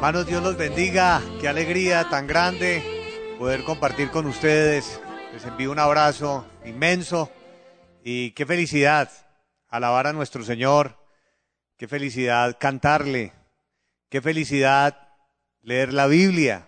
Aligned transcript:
Hermanos, 0.00 0.26
Dios 0.26 0.42
los 0.42 0.56
bendiga. 0.56 1.20
Qué 1.42 1.46
alegría 1.46 2.08
tan 2.08 2.26
grande 2.26 2.82
poder 3.38 3.64
compartir 3.64 4.10
con 4.10 4.24
ustedes. 4.24 4.98
Les 5.34 5.44
envío 5.44 5.70
un 5.70 5.78
abrazo 5.78 6.46
inmenso 6.64 7.30
y 8.02 8.30
qué 8.30 8.46
felicidad 8.46 9.10
alabar 9.68 10.06
a 10.06 10.14
nuestro 10.14 10.42
Señor. 10.42 10.96
Qué 11.76 11.86
felicidad 11.86 12.56
cantarle. 12.58 13.34
Qué 14.08 14.22
felicidad 14.22 14.96
leer 15.60 15.92
la 15.92 16.06
Biblia. 16.06 16.66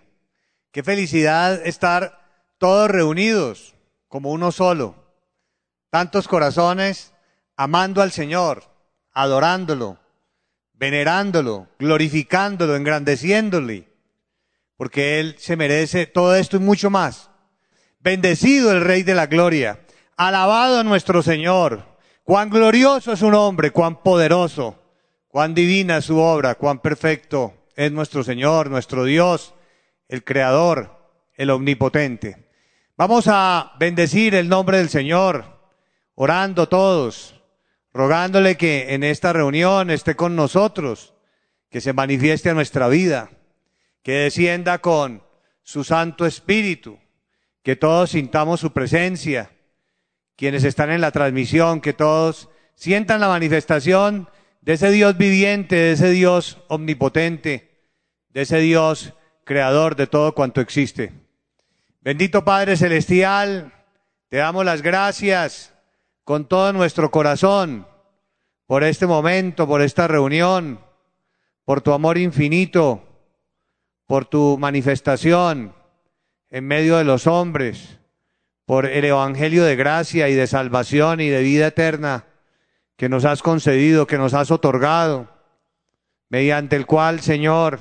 Qué 0.71 0.83
felicidad 0.83 1.59
estar 1.65 2.21
todos 2.59 2.87
reunidos 2.87 3.73
como 4.09 4.29
uno 4.29 4.51
solo. 4.51 4.93
Tantos 5.89 6.27
corazones 6.27 7.15
amando 7.55 8.03
al 8.03 8.11
Señor, 8.11 8.63
adorándolo, 9.11 9.97
venerándolo, 10.73 11.67
glorificándolo, 11.79 12.75
engrandeciéndole, 12.75 13.87
porque 14.75 15.19
Él 15.19 15.35
se 15.37 15.55
merece 15.55 16.05
todo 16.05 16.35
esto 16.35 16.57
y 16.57 16.59
mucho 16.59 16.89
más. 16.89 17.29
Bendecido 17.99 18.71
el 18.71 18.81
Rey 18.81 19.03
de 19.03 19.15
la 19.15 19.27
Gloria, 19.27 19.79
alabado 20.17 20.83
nuestro 20.83 21.21
Señor, 21.21 21.85
cuán 22.23 22.49
glorioso 22.49 23.13
es 23.13 23.19
su 23.19 23.29
nombre, 23.29 23.71
cuán 23.71 24.01
poderoso, 24.03 24.81
cuán 25.27 25.53
divina 25.53 25.97
es 25.97 26.05
su 26.05 26.17
obra, 26.19 26.55
cuán 26.55 26.79
perfecto 26.79 27.53
es 27.75 27.91
nuestro 27.91 28.23
Señor, 28.23 28.69
nuestro 28.69 29.05
Dios, 29.05 29.53
el 30.07 30.23
Creador, 30.23 31.03
el 31.35 31.49
Omnipotente. 31.49 32.49
Vamos 32.97 33.25
a 33.27 33.73
bendecir 33.79 34.35
el 34.35 34.49
nombre 34.49 34.77
del 34.77 34.89
Señor, 34.89 35.45
orando 36.15 36.67
todos, 36.69 37.41
rogándole 37.93 38.57
que 38.57 38.93
en 38.93 39.03
esta 39.03 39.33
reunión 39.33 39.89
esté 39.89 40.15
con 40.15 40.35
nosotros, 40.35 41.13
que 41.69 41.81
se 41.81 41.93
manifieste 41.93 42.49
a 42.49 42.53
nuestra 42.53 42.87
vida, 42.87 43.29
que 44.01 44.13
descienda 44.13 44.79
con 44.79 45.23
su 45.61 45.83
Santo 45.83 46.25
Espíritu, 46.25 46.99
que 47.61 47.75
todos 47.75 48.11
sintamos 48.11 48.59
su 48.59 48.73
presencia, 48.73 49.51
quienes 50.35 50.63
están 50.63 50.91
en 50.91 51.01
la 51.01 51.11
transmisión, 51.11 51.79
que 51.81 51.93
todos 51.93 52.49
sientan 52.75 53.21
la 53.21 53.27
manifestación 53.27 54.29
de 54.61 54.73
ese 54.73 54.91
Dios 54.91 55.17
viviente, 55.17 55.75
de 55.75 55.91
ese 55.93 56.09
Dios 56.09 56.57
omnipotente, 56.67 57.79
de 58.29 58.41
ese 58.41 58.57
Dios 58.59 59.13
creador 59.43 59.95
de 59.95 60.07
todo 60.07 60.33
cuanto 60.33 60.61
existe. 60.61 61.13
Bendito 62.01 62.43
Padre 62.43 62.75
Celestial, 62.75 63.73
te 64.29 64.37
damos 64.37 64.65
las 64.65 64.81
gracias 64.81 65.72
con 66.23 66.45
todo 66.45 66.73
nuestro 66.73 67.11
corazón 67.11 67.87
por 68.65 68.83
este 68.83 69.05
momento, 69.05 69.67
por 69.67 69.81
esta 69.81 70.07
reunión, 70.07 70.79
por 71.65 71.81
tu 71.81 71.93
amor 71.93 72.17
infinito, 72.17 73.03
por 74.07 74.25
tu 74.25 74.57
manifestación 74.57 75.75
en 76.49 76.67
medio 76.67 76.97
de 76.97 77.03
los 77.03 77.27
hombres, 77.27 77.99
por 78.65 78.85
el 78.85 79.03
Evangelio 79.05 79.63
de 79.63 79.75
gracia 79.75 80.29
y 80.29 80.33
de 80.33 80.47
salvación 80.47 81.19
y 81.19 81.29
de 81.29 81.41
vida 81.41 81.67
eterna 81.67 82.25
que 82.95 83.09
nos 83.09 83.25
has 83.25 83.41
concedido, 83.41 84.07
que 84.07 84.17
nos 84.17 84.33
has 84.33 84.51
otorgado, 84.51 85.29
mediante 86.29 86.75
el 86.75 86.85
cual, 86.85 87.19
Señor, 87.19 87.79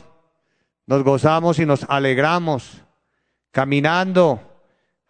nos 0.86 1.04
gozamos 1.04 1.58
y 1.58 1.66
nos 1.66 1.84
alegramos, 1.88 2.82
caminando 3.50 4.40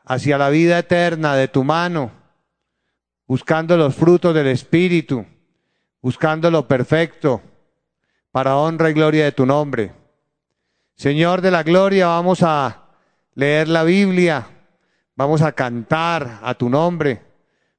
hacia 0.04 0.38
la 0.38 0.50
vida 0.50 0.78
eterna 0.78 1.34
de 1.34 1.48
tu 1.48 1.64
mano, 1.64 2.21
buscando 3.32 3.78
los 3.78 3.94
frutos 3.94 4.34
del 4.34 4.48
Espíritu, 4.48 5.24
buscando 6.02 6.50
lo 6.50 6.68
perfecto, 6.68 7.40
para 8.30 8.58
honra 8.58 8.90
y 8.90 8.92
gloria 8.92 9.24
de 9.24 9.32
tu 9.32 9.46
nombre. 9.46 9.90
Señor 10.96 11.40
de 11.40 11.50
la 11.50 11.62
gloria, 11.62 12.08
vamos 12.08 12.42
a 12.42 12.90
leer 13.34 13.68
la 13.68 13.84
Biblia, 13.84 14.46
vamos 15.16 15.40
a 15.40 15.52
cantar 15.52 16.40
a 16.42 16.52
tu 16.52 16.68
nombre, 16.68 17.22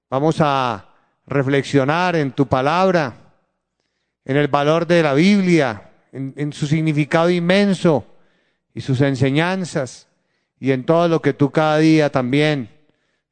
vamos 0.10 0.38
a 0.40 0.90
reflexionar 1.28 2.16
en 2.16 2.32
tu 2.32 2.48
palabra, 2.48 3.14
en 4.26 4.38
el 4.38 4.48
valor 4.48 4.88
de 4.88 5.04
la 5.04 5.14
Biblia, 5.14 5.92
en, 6.12 6.52
su 6.52 6.66
significado 6.66 7.30
inmenso 7.30 8.08
y 8.74 8.82
sus 8.82 9.02
enseñanzas, 9.02 10.08
y 10.60 10.72
en 10.72 10.84
todo 10.84 11.08
lo 11.08 11.22
que 11.22 11.34
tú 11.34 11.52
cada 11.52 11.78
día 11.78 12.10
también 12.10 12.72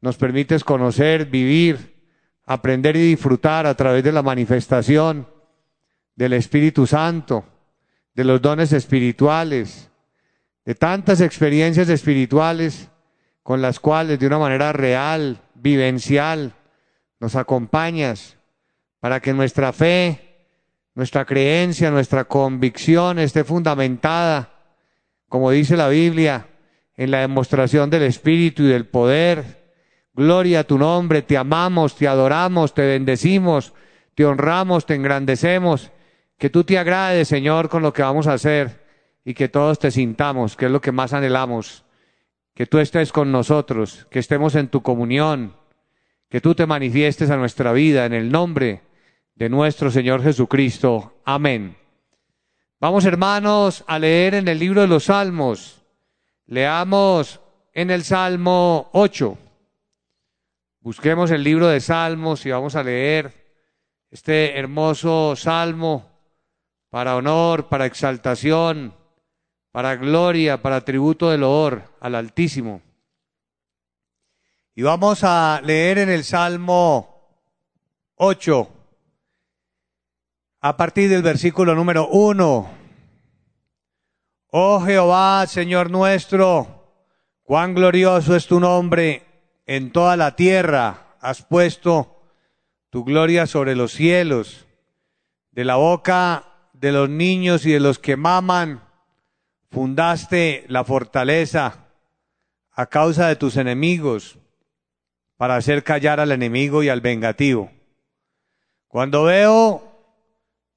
nos 0.02 0.18
permites 0.18 0.64
conocer, 0.64 1.26
vivir, 1.26 1.91
aprender 2.54 2.96
y 2.96 3.10
disfrutar 3.10 3.66
a 3.66 3.76
través 3.76 4.04
de 4.04 4.12
la 4.12 4.22
manifestación 4.22 5.28
del 6.16 6.34
Espíritu 6.34 6.86
Santo, 6.86 7.46
de 8.14 8.24
los 8.24 8.42
dones 8.42 8.74
espirituales, 8.74 9.90
de 10.66 10.76
tantas 10.76 11.22
experiencias 11.22 11.90
espirituales 11.90 12.90
con 13.44 13.62
las 13.62 13.80
cuales 13.80 14.20
de 14.20 14.28
una 14.28 14.38
manera 14.38 14.74
real, 14.74 15.42
vivencial, 15.56 16.54
nos 17.20 17.36
acompañas 17.36 18.38
para 19.00 19.20
que 19.20 19.34
nuestra 19.34 19.74
fe, 19.74 20.48
nuestra 20.94 21.26
creencia, 21.26 21.90
nuestra 21.92 22.26
convicción 22.26 23.20
esté 23.20 23.44
fundamentada, 23.44 24.52
como 25.28 25.52
dice 25.52 25.78
la 25.78 25.90
Biblia, 25.90 26.48
en 26.96 27.12
la 27.12 27.22
demostración 27.22 27.90
del 27.90 28.04
Espíritu 28.04 28.64
y 28.64 28.68
del 28.68 28.86
poder. 28.86 29.61
Gloria 30.14 30.62
a 30.62 30.64
tu 30.64 30.78
nombre, 30.78 31.22
te 31.22 31.38
amamos, 31.38 31.96
te 31.96 32.08
adoramos, 32.08 32.74
te 32.74 32.82
bendecimos, 32.82 33.74
te 34.14 34.26
honramos, 34.26 34.86
te 34.86 34.96
engrandecemos. 34.96 35.92
Que 36.38 36.50
tú 36.50 36.64
te 36.64 36.78
agrades, 36.78 37.28
Señor, 37.28 37.70
con 37.70 37.82
lo 37.82 37.94
que 37.94 38.02
vamos 38.02 38.28
a 38.28 38.34
hacer 38.34 38.82
y 39.24 39.34
que 39.34 39.48
todos 39.48 39.80
te 39.80 39.92
sintamos, 39.92 40.56
que 40.56 40.66
es 40.66 40.72
lo 40.72 40.82
que 40.82 40.92
más 40.92 41.14
anhelamos. 41.14 41.86
Que 42.54 42.66
tú 42.66 42.80
estés 42.80 43.12
con 43.12 43.32
nosotros, 43.32 44.08
que 44.10 44.20
estemos 44.20 44.56
en 44.56 44.68
tu 44.68 44.82
comunión, 44.82 45.56
que 46.30 46.42
tú 46.42 46.56
te 46.56 46.66
manifiestes 46.66 47.30
a 47.30 47.38
nuestra 47.38 47.72
vida 47.72 48.06
en 48.06 48.14
el 48.14 48.32
nombre 48.32 48.82
de 49.36 49.50
nuestro 49.50 49.92
Señor 49.92 50.22
Jesucristo. 50.22 51.22
Amén. 51.24 51.78
Vamos, 52.80 53.06
hermanos, 53.06 53.86
a 53.88 54.00
leer 54.00 54.34
en 54.34 54.48
el 54.48 54.60
libro 54.60 54.82
de 54.82 54.88
los 54.88 55.06
Salmos. 55.06 55.84
Leamos 56.48 57.40
en 57.74 57.92
el 57.92 58.04
Salmo 58.04 58.90
8. 58.94 59.38
Busquemos 60.84 61.30
el 61.30 61.44
libro 61.44 61.68
de 61.68 61.80
Salmos 61.80 62.44
y 62.44 62.50
vamos 62.50 62.76
a 62.76 62.82
leer 62.82 63.56
este 64.10 64.58
hermoso 64.58 65.36
salmo 65.36 66.10
para 66.90 67.16
honor, 67.16 67.70
para 67.70 67.86
exaltación, 67.86 68.92
para 69.72 69.96
gloria, 69.96 70.64
para 70.64 70.84
tributo 70.84 71.30
de 71.30 71.38
loor 71.38 71.84
al 72.00 72.16
Altísimo. 72.16 72.82
Y 74.74 74.82
vamos 74.82 75.24
a 75.24 75.62
leer 75.64 76.00
en 76.00 76.10
el 76.10 76.24
Salmo 76.24 77.46
8, 78.16 78.70
a 80.62 80.78
partir 80.78 81.12
del 81.12 81.22
versículo 81.22 81.76
número 81.76 82.08
1. 82.08 82.70
Oh 84.48 84.82
Jehová, 84.82 85.46
Señor 85.46 85.92
nuestro, 85.92 87.06
cuán 87.44 87.76
glorioso 87.76 88.36
es 88.36 88.48
tu 88.48 88.60
nombre 88.60 89.31
en 89.72 89.92
toda 89.94 90.18
la 90.18 90.36
tierra, 90.36 91.16
has 91.22 91.44
puesto 91.44 92.22
tu 92.90 93.06
gloria 93.06 93.48
sobre 93.48 93.74
los 93.74 93.94
cielos, 93.94 94.68
de 95.52 95.64
la 95.64 95.78
boca 95.78 96.44
de 96.74 96.92
los 96.92 97.10
niños 97.10 97.66
y 97.66 97.72
de 97.72 97.80
los 97.80 97.98
que 97.98 98.18
maman, 98.18 98.84
fundaste 99.72 100.66
la 100.68 100.84
fortaleza 100.84 101.86
a 102.74 102.86
causa 102.88 103.30
de 103.30 103.38
tus 103.38 103.56
enemigos, 103.56 104.38
para 105.38 105.56
hacer 105.56 105.86
callar 105.86 106.20
al 106.20 106.34
enemigo 106.34 106.84
y 106.84 106.90
al 106.90 107.00
vengativo. 107.00 107.72
Cuando 108.90 109.24
veo 109.24 109.90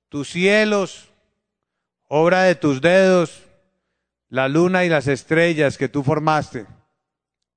tus 0.09 0.31
cielos, 0.31 1.09
obra 2.07 2.45
de 2.45 2.55
tus 2.55 2.81
dedos, 2.81 3.43
la 4.29 4.47
luna 4.47 4.85
y 4.85 4.89
las 4.89 5.09
estrellas 5.09 5.79
que 5.79 5.89
tú 5.89 6.05
formaste, 6.05 6.67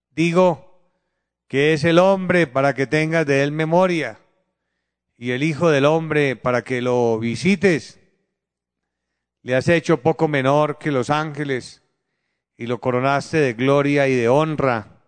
digo 0.09 0.66
que 1.47 1.73
es 1.73 1.83
el 1.83 1.99
hombre 1.99 2.47
para 2.47 2.73
que 2.73 2.87
tengas 2.87 3.25
de 3.25 3.43
él 3.43 3.51
memoria 3.51 4.19
y 5.17 5.31
el 5.31 5.43
Hijo 5.43 5.69
del 5.69 5.85
Hombre 5.85 6.35
para 6.35 6.63
que 6.63 6.81
lo 6.81 7.17
visites 7.19 7.99
le 9.41 9.55
has 9.55 9.69
hecho 9.69 10.01
poco 10.01 10.27
menor 10.27 10.77
que 10.77 10.91
los 10.91 11.09
ángeles 11.09 11.81
y 12.57 12.67
lo 12.67 12.79
coronaste 12.79 13.37
de 13.37 13.53
gloria 13.53 14.07
y 14.07 14.13
de 14.13 14.27
honra. 14.27 15.05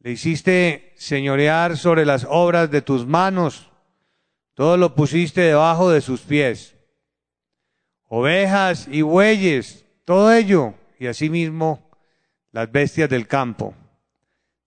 Le 0.00 0.10
hiciste 0.10 0.92
señorear 0.96 1.76
sobre 1.76 2.04
las 2.04 2.26
obras 2.28 2.70
de 2.70 2.82
tus 2.82 3.06
manos, 3.06 3.70
todo 4.54 4.76
lo 4.76 4.96
pusiste 4.96 5.42
debajo 5.42 5.90
de 5.90 6.00
sus 6.00 6.22
pies. 6.22 6.76
Ovejas 8.08 8.88
y 8.90 9.02
bueyes, 9.02 9.86
todo 10.04 10.32
ello, 10.32 10.74
y 10.98 11.06
asimismo 11.06 11.90
las 12.50 12.72
bestias 12.72 13.08
del 13.08 13.28
campo, 13.28 13.74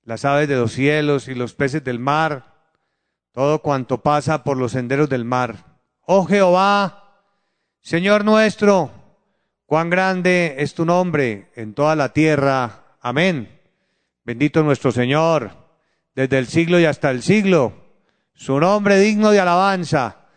las 0.06 0.24
aves 0.24 0.48
de 0.48 0.56
los 0.56 0.72
cielos 0.72 1.28
y 1.28 1.36
los 1.36 1.54
peces 1.54 1.84
del 1.84 2.00
mar, 2.00 2.54
todo 3.34 3.62
cuanto 3.62 4.02
pasa 4.02 4.46
por 4.46 4.56
los 4.56 4.72
senderos 4.72 5.10
del 5.10 5.26
mar. 5.26 5.78
Oh 6.02 6.26
Jehová, 6.26 7.24
Señor 7.82 8.24
nuestro, 8.24 8.92
Cuán 9.66 9.90
grande 9.90 10.56
es 10.60 10.76
tu 10.76 10.86
nombre 10.86 11.50
en 11.56 11.74
toda 11.74 11.96
la 11.96 12.14
tierra. 12.14 12.98
Amén. 13.02 13.62
Bendito 14.24 14.62
nuestro 14.62 14.92
Señor, 14.92 15.52
desde 16.14 16.38
el 16.38 16.46
siglo 16.46 16.80
y 16.80 16.86
hasta 16.86 17.10
el 17.10 17.24
siglo. 17.24 17.74
Su 18.36 18.60
nombre 18.60 19.00
digno 19.00 19.32
de 19.32 19.40
alabanza. 19.40 20.28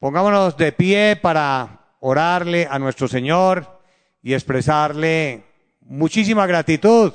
Pongámonos 0.00 0.56
de 0.56 0.72
pie 0.72 1.16
para 1.20 1.94
orarle 2.00 2.66
a 2.68 2.80
nuestro 2.80 3.06
Señor 3.06 3.80
y 4.22 4.34
expresarle 4.34 5.44
muchísima 5.80 6.44
gratitud, 6.46 7.12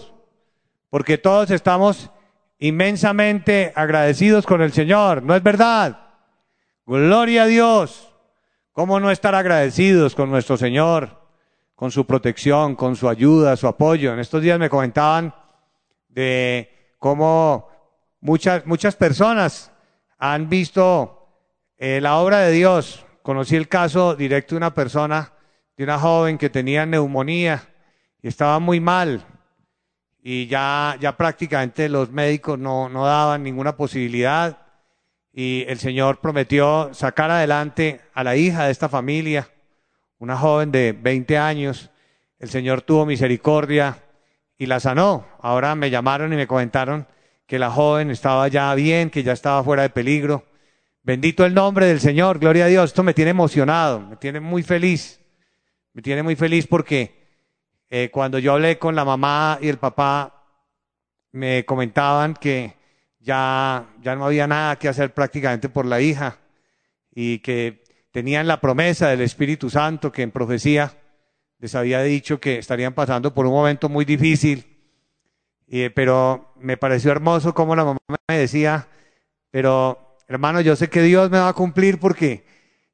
porque 0.90 1.18
todos 1.18 1.52
estamos 1.52 2.10
inmensamente 2.58 3.72
agradecidos 3.76 4.46
con 4.46 4.62
el 4.62 4.74
Señor, 4.74 5.24
¿no 5.24 5.36
es 5.36 5.44
verdad? 5.44 6.00
Gloria 6.86 7.44
a 7.44 7.48
Dios. 7.48 8.14
¿Cómo 8.72 9.00
no 9.00 9.12
estar 9.12 9.36
agradecidos 9.36 10.16
con 10.16 10.30
nuestro 10.30 10.58
Señor, 10.58 11.20
con 11.76 11.92
su 11.92 12.06
protección, 12.06 12.76
con 12.76 12.96
su 12.96 13.10
ayuda, 13.10 13.56
su 13.58 13.68
apoyo? 13.68 14.14
En 14.14 14.20
estos 14.20 14.42
días 14.42 14.60
me 14.60 14.70
comentaban 14.70 15.34
de 16.08 16.96
cómo 16.98 17.70
muchas, 18.22 18.66
muchas 18.66 18.96
personas 18.96 19.72
han 20.18 20.50
visto 20.50 21.28
eh, 21.78 22.00
la 22.02 22.18
obra 22.18 22.40
de 22.40 22.52
Dios. 22.52 23.06
Conocí 23.22 23.56
el 23.56 23.68
caso 23.68 24.16
directo 24.16 24.56
de 24.56 24.58
una 24.58 24.74
persona, 24.74 25.34
de 25.78 25.84
una 25.84 26.00
joven 26.00 26.38
que 26.38 26.50
tenía 26.50 26.86
neumonía 26.86 27.70
y 28.22 28.28
estaba 28.28 28.60
muy 28.60 28.80
mal 28.80 29.26
y 30.22 30.48
ya, 30.48 30.98
ya 31.00 31.16
prácticamente 31.16 31.90
los 31.90 32.12
médicos 32.12 32.60
no, 32.60 32.90
no 32.90 33.06
daban 33.06 33.44
ninguna 33.44 33.76
posibilidad 33.76 34.58
y 35.32 35.64
el 35.68 35.80
Señor 35.80 36.20
prometió 36.20 36.90
sacar 36.94 37.32
adelante 37.32 38.02
a 38.14 38.24
la 38.24 38.36
hija 38.36 38.66
de 38.66 38.72
esta 38.72 38.90
familia, 38.90 39.50
una 40.18 40.36
joven 40.38 40.72
de 40.72 40.92
20 40.94 41.38
años. 41.38 41.90
El 42.40 42.50
Señor 42.50 42.82
tuvo 42.82 43.06
misericordia 43.06 44.04
y 44.58 44.66
la 44.66 44.80
sanó. 44.80 45.26
Ahora 45.42 45.76
me 45.76 45.90
llamaron 45.90 46.34
y 46.34 46.36
me 46.36 46.48
comentaron 46.48 47.08
que 47.46 47.60
la 47.60 47.72
joven 47.72 48.12
estaba 48.12 48.48
ya 48.48 48.74
bien, 48.76 49.10
que 49.10 49.24
ya 49.24 49.34
estaba 49.34 49.64
fuera 49.64 49.84
de 49.84 49.90
peligro. 49.90 50.46
Bendito 51.04 51.46
el 51.46 51.54
nombre 51.54 51.86
del 51.86 52.00
Señor, 52.00 52.40
gloria 52.40 52.66
a 52.66 52.68
Dios. 52.68 52.90
Esto 52.90 53.04
me 53.04 53.14
tiene 53.14 53.32
emocionado, 53.32 54.02
me 54.02 54.18
tiene 54.18 54.40
muy 54.40 54.64
feliz. 54.64 55.20
Me 55.94 56.02
tiene 56.02 56.22
muy 56.22 56.36
feliz 56.36 56.68
porque 56.68 57.19
eh, 57.90 58.10
cuando 58.12 58.40
yo 58.40 58.54
hablé 58.54 58.78
con 58.78 58.96
la 58.96 59.06
mamá 59.06 59.58
y 59.62 59.68
el 59.68 59.78
papá, 59.78 60.46
me 61.32 61.66
comentaban 61.66 62.34
que 62.34 62.76
ya, 63.20 63.86
ya 64.02 64.16
no 64.16 64.26
había 64.26 64.48
nada 64.48 64.78
que 64.78 64.88
hacer 64.88 65.14
prácticamente 65.14 65.70
por 65.70 65.86
la 65.86 66.02
hija 66.02 66.38
y 67.14 67.40
que 67.40 67.84
tenían 68.12 68.48
la 68.48 68.62
promesa 68.62 69.10
del 69.10 69.22
Espíritu 69.22 69.70
Santo 69.70 70.12
que 70.12 70.24
en 70.24 70.32
profecía 70.32 70.94
les 71.60 71.76
había 71.76 72.02
dicho 72.02 72.40
que 72.40 72.58
estarían 72.58 72.94
pasando 72.94 73.34
por 73.34 73.46
un 73.46 73.54
momento 73.54 73.90
muy 73.90 74.06
difícil 74.06 74.70
pero 75.94 76.54
me 76.60 76.78
pareció 76.78 77.12
hermoso 77.12 77.54
como 77.54 77.76
la 77.76 77.86
mamá 77.86 78.00
me 78.28 78.38
decía, 78.38 78.88
pero 79.52 80.18
hermano, 80.28 80.62
yo 80.62 80.76
sé 80.76 80.90
que 80.90 81.02
Dios 81.04 81.30
me 81.30 81.38
va 81.38 81.50
a 81.50 81.54
cumplir 81.54 82.00
porque 82.00 82.44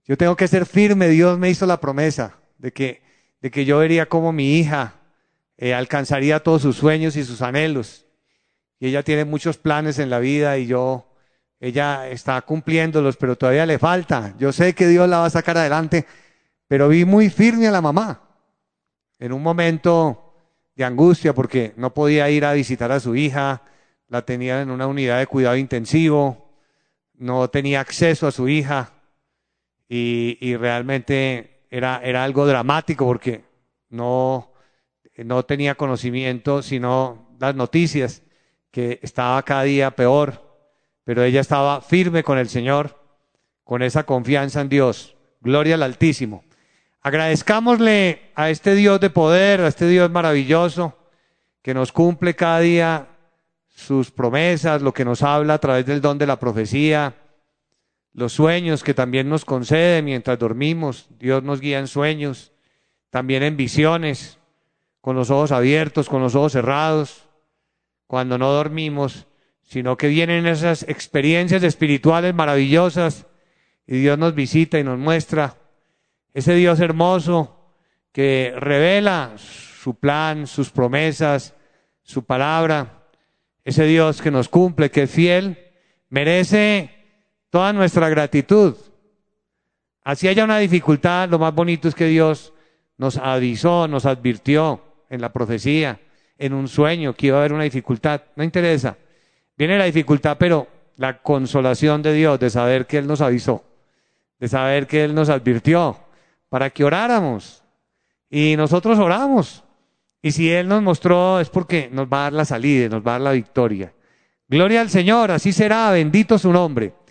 yo 0.04 0.18
tengo 0.18 0.36
que 0.36 0.48
ser 0.48 0.66
firme. 0.66 1.08
Dios 1.08 1.40
me 1.40 1.50
hizo 1.50 1.66
la 1.66 1.80
promesa 1.80 2.38
de 2.58 2.74
que, 2.74 3.05
de 3.46 3.52
que 3.52 3.64
yo 3.64 3.78
vería 3.78 4.08
como 4.08 4.32
mi 4.32 4.58
hija 4.58 4.96
eh, 5.56 5.76
alcanzaría 5.76 6.40
todos 6.40 6.64
sus 6.64 6.78
sueños 6.78 7.16
y 7.16 7.24
sus 7.24 7.44
anhelos. 7.44 8.08
Y 8.80 8.88
ella 8.88 9.04
tiene 9.04 9.24
muchos 9.24 9.60
planes 9.60 10.00
en 10.00 10.10
la 10.10 10.18
vida 10.18 10.58
y 10.58 10.66
yo, 10.66 11.14
ella 11.60 12.10
está 12.10 12.42
cumpliéndolos, 12.42 13.18
pero 13.18 13.38
todavía 13.38 13.68
le 13.68 13.78
falta. 13.78 14.34
Yo 14.40 14.52
sé 14.52 14.74
que 14.74 14.88
Dios 14.88 15.08
la 15.08 15.20
va 15.20 15.28
a 15.28 15.30
sacar 15.30 15.60
adelante, 15.60 16.08
pero 16.68 16.88
vi 16.88 17.06
muy 17.06 17.30
firme 17.30 17.68
a 17.68 17.72
la 17.72 17.82
mamá. 17.82 18.20
En 19.20 19.32
un 19.32 19.44
momento 19.44 20.34
de 20.76 20.84
angustia 20.84 21.34
porque 21.34 21.72
no 21.78 21.94
podía 21.94 22.28
ir 22.32 22.46
a 22.46 22.54
visitar 22.54 22.92
a 22.92 23.00
su 23.00 23.16
hija, 23.16 23.62
la 24.08 24.24
tenía 24.24 24.64
en 24.64 24.72
una 24.72 24.88
unidad 24.88 25.20
de 25.20 25.28
cuidado 25.28 25.56
intensivo, 25.56 26.50
no 27.14 27.48
tenía 27.52 27.80
acceso 27.80 28.26
a 28.26 28.32
su 28.32 28.50
hija 28.50 28.92
y, 29.88 30.36
y 30.42 30.56
realmente 30.56 31.55
era, 31.76 32.00
era 32.02 32.24
algo 32.24 32.48
dramático 32.48 33.06
porque 33.06 33.44
no, 33.90 34.54
no 35.18 35.44
tenía 35.44 35.76
conocimiento 35.76 36.62
sino 36.62 37.36
las 37.38 37.54
noticias 37.54 38.24
que 38.72 39.00
estaba 39.02 39.44
cada 39.44 39.64
día 39.64 39.92
peor, 39.92 40.42
pero 41.04 41.24
ella 41.24 41.42
estaba 41.42 41.82
firme 41.82 42.24
con 42.24 42.38
el 42.38 42.48
Señor, 42.48 42.98
con 43.66 43.82
esa 43.82 44.06
confianza 44.06 44.62
en 44.62 44.70
Dios. 44.70 45.18
Gloria 45.42 45.76
al 45.76 45.84
Altísimo. 45.84 46.46
Agradezcámosle 47.02 48.32
a 48.36 48.50
este 48.50 48.74
Dios 48.74 49.02
de 49.02 49.10
poder, 49.10 49.60
a 49.60 49.68
este 49.68 49.88
Dios 49.88 50.10
maravilloso, 50.10 50.98
que 51.62 51.74
nos 51.74 51.92
cumple 51.92 52.36
cada 52.36 52.62
día 52.62 53.08
sus 53.68 54.12
promesas, 54.12 54.82
lo 54.82 54.94
que 54.94 55.04
nos 55.04 55.22
habla 55.24 55.56
a 55.56 55.60
través 55.60 55.86
del 55.86 56.00
don 56.00 56.18
de 56.18 56.26
la 56.26 56.40
profecía, 56.40 57.14
los 58.16 58.32
sueños 58.32 58.82
que 58.82 58.94
también 58.94 59.28
nos 59.30 59.44
concede 59.44 60.02
mientras 60.02 60.40
dormimos. 60.40 61.10
Dios 61.20 61.44
nos 61.44 61.60
guía 61.60 61.80
en 61.80 61.88
sueños, 61.88 62.54
también 63.10 63.44
en 63.44 63.58
visiones, 63.58 64.40
con 65.02 65.18
los 65.18 65.30
ojos 65.30 65.52
abiertos, 65.52 66.08
con 66.08 66.22
los 66.22 66.34
ojos 66.34 66.54
cerrados, 66.54 67.28
cuando 68.08 68.38
no 68.38 68.52
dormimos, 68.52 69.28
sino 69.64 69.98
que 69.98 70.08
vienen 70.08 70.48
esas 70.48 70.84
experiencias 70.84 71.62
espirituales 71.64 72.34
maravillosas 72.34 73.28
y 73.86 74.00
Dios 74.00 74.18
nos 74.18 74.34
visita 74.34 74.80
y 74.80 74.84
nos 74.84 74.98
muestra 74.98 75.58
ese 76.34 76.56
Dios 76.56 76.80
hermoso 76.80 77.74
que 78.14 78.54
revela 78.58 79.34
su 79.38 79.96
plan, 79.96 80.48
sus 80.48 80.70
promesas, 80.70 81.54
su 82.02 82.24
palabra, 82.24 83.08
ese 83.66 83.84
Dios 83.84 84.22
que 84.22 84.32
nos 84.32 84.48
cumple, 84.48 84.90
que 84.90 85.04
es 85.04 85.12
fiel, 85.12 85.74
merece 86.10 86.96
toda 87.56 87.72
nuestra 87.72 88.10
gratitud. 88.10 88.76
Así 90.04 90.28
haya 90.28 90.44
una 90.44 90.58
dificultad, 90.58 91.30
lo 91.30 91.40
más 91.40 91.56
bonito 91.56 91.88
es 91.88 91.96
que 91.96 92.06
Dios 92.06 92.52
nos 92.98 93.16
avisó, 93.16 93.88
nos 93.88 94.06
advirtió 94.06 94.82
en 95.10 95.22
la 95.22 95.32
profecía, 95.32 96.02
en 96.38 96.52
un 96.52 96.68
sueño, 96.68 97.14
que 97.14 97.28
iba 97.28 97.38
a 97.38 97.40
haber 97.40 97.54
una 97.54 97.64
dificultad. 97.64 98.24
No 98.36 98.44
interesa. 98.44 98.98
Viene 99.58 99.78
la 99.78 99.86
dificultad, 99.86 100.36
pero 100.38 100.68
la 100.98 101.22
consolación 101.22 102.02
de 102.02 102.12
Dios 102.12 102.38
de 102.42 102.50
saber 102.50 102.88
que 102.88 102.98
Él 102.98 103.08
nos 103.08 103.22
avisó, 103.22 103.64
de 104.38 104.50
saber 104.50 104.86
que 104.86 105.06
Él 105.06 105.16
nos 105.16 105.30
advirtió, 105.30 105.98
para 106.50 106.72
que 106.72 106.84
oráramos. 106.84 107.64
Y 108.30 108.58
nosotros 108.58 109.00
oramos. 109.00 109.64
Y 110.22 110.34
si 110.34 110.52
Él 110.52 110.68
nos 110.68 110.84
mostró 110.84 111.40
es 111.40 111.48
porque 111.48 111.88
nos 111.90 112.08
va 112.08 112.18
a 112.18 112.24
dar 112.24 112.34
la 112.34 112.44
salida, 112.44 112.90
nos 112.90 113.02
va 113.02 113.12
a 113.12 113.14
dar 113.14 113.22
la 113.22 113.32
victoria. 113.32 113.94
Gloria 114.50 114.82
al 114.82 114.90
Señor, 114.90 115.32
así 115.32 115.54
será, 115.54 115.90
bendito 115.92 116.38
su 116.38 116.52
nombre. 116.52 117.05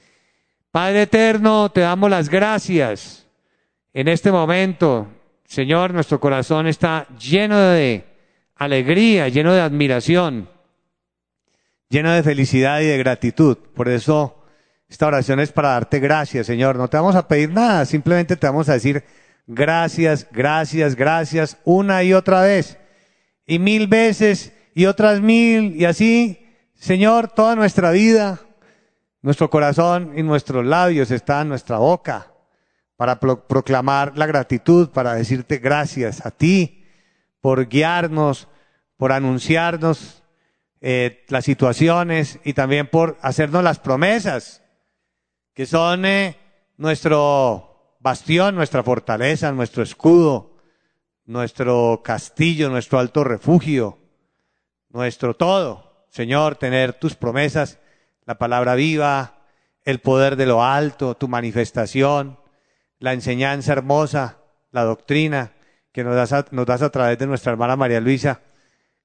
Padre 0.75 1.03
eterno, 1.03 1.71
te 1.71 1.83
damos 1.83 2.11
las 2.11 2.29
gracias 2.29 3.29
en 3.93 4.09
este 4.09 4.33
momento. 4.33 5.07
Señor, 5.45 5.95
nuestro 5.95 6.19
corazón 6.19 6.67
está 6.67 7.07
lleno 7.17 7.57
de 7.57 8.05
alegría, 8.57 9.29
lleno 9.29 9.53
de 9.53 9.61
admiración, 9.61 10.49
lleno 11.89 12.11
de 12.11 12.25
felicidad 12.25 12.81
y 12.81 12.87
de 12.87 12.99
gratitud. 12.99 13.57
Por 13.57 13.89
eso 13.89 14.43
esta 14.89 15.07
oración 15.07 15.39
es 15.39 15.53
para 15.53 15.69
darte 15.69 16.01
gracias, 16.01 16.49
Señor. 16.49 16.75
No 16.75 16.89
te 16.89 16.97
vamos 16.97 17.15
a 17.15 17.29
pedir 17.29 17.51
nada, 17.51 17.85
simplemente 17.85 18.35
te 18.35 18.49
vamos 18.49 18.69
a 18.69 18.73
decir 18.73 19.05
gracias, 19.47 20.27
gracias, 20.33 20.97
gracias, 20.97 21.57
una 21.63 22.03
y 22.03 22.15
otra 22.15 22.41
vez, 22.41 22.79
y 23.47 23.61
mil 23.61 23.87
veces, 23.87 24.53
y 24.75 24.87
otras 24.87 25.21
mil, 25.21 25.77
y 25.77 25.85
así, 25.85 26.45
Señor, 26.75 27.29
toda 27.29 27.55
nuestra 27.55 27.93
vida, 27.93 28.41
nuestro 29.25 29.49
corazón 29.49 30.13
y 30.15 30.23
nuestros 30.23 30.67
labios 30.67 31.11
están 31.11 31.43
en 31.43 31.49
nuestra 31.49 31.79
boca 31.79 32.31
para 32.95 33.19
proclamar 33.19 34.19
la 34.19 34.27
gratitud, 34.27 34.91
para 34.91 35.15
decirte 35.15 35.57
gracias 35.57 36.27
a 36.27 36.31
ti 36.31 36.85
por 37.41 37.67
guiarnos, 37.67 38.49
por 38.99 39.13
anunciarnos 39.13 40.23
eh, 40.83 41.25
las 41.29 41.47
situaciones 41.47 42.39
y 42.45 42.53
también 42.53 42.87
por 42.87 43.17
hacernos 43.23 43.65
las 43.65 43.79
promesas 43.79 44.63
que 45.55 45.65
son 45.65 46.05
eh, 46.05 46.37
nuestro 46.77 47.97
bastión, 48.01 48.55
nuestra 48.55 48.83
fortaleza, 48.83 49.51
nuestro 49.53 49.83
escudo, 49.83 50.59
nuestro 51.25 52.03
castillo, 52.05 52.69
nuestro 52.69 52.99
alto 52.99 53.25
refugio, 53.25 53.97
nuestro 54.91 55.35
todo. 55.35 56.05
Señor, 56.11 56.57
tener 56.57 56.93
tus 56.93 57.15
promesas, 57.15 57.79
la 58.27 58.39
palabra 58.39 58.75
viva, 58.75 59.43
el 59.85 60.01
poder 60.01 60.37
de 60.37 60.47
lo 60.47 60.65
alto, 60.65 61.17
tu 61.17 61.29
manifestación, 61.29 62.39
la 62.99 63.13
enseñanza 63.13 63.73
hermosa, 63.73 64.39
la 64.71 64.85
doctrina 64.85 65.53
que 65.93 66.03
nos 66.03 66.17
das 66.17 66.33
a, 66.33 66.45
nos 66.51 66.67
das 66.67 66.83
a 66.83 66.91
través 66.91 67.19
de 67.19 67.27
nuestra 67.27 67.53
hermana 67.53 67.77
María 67.77 68.01
Luisa. 68.01 68.41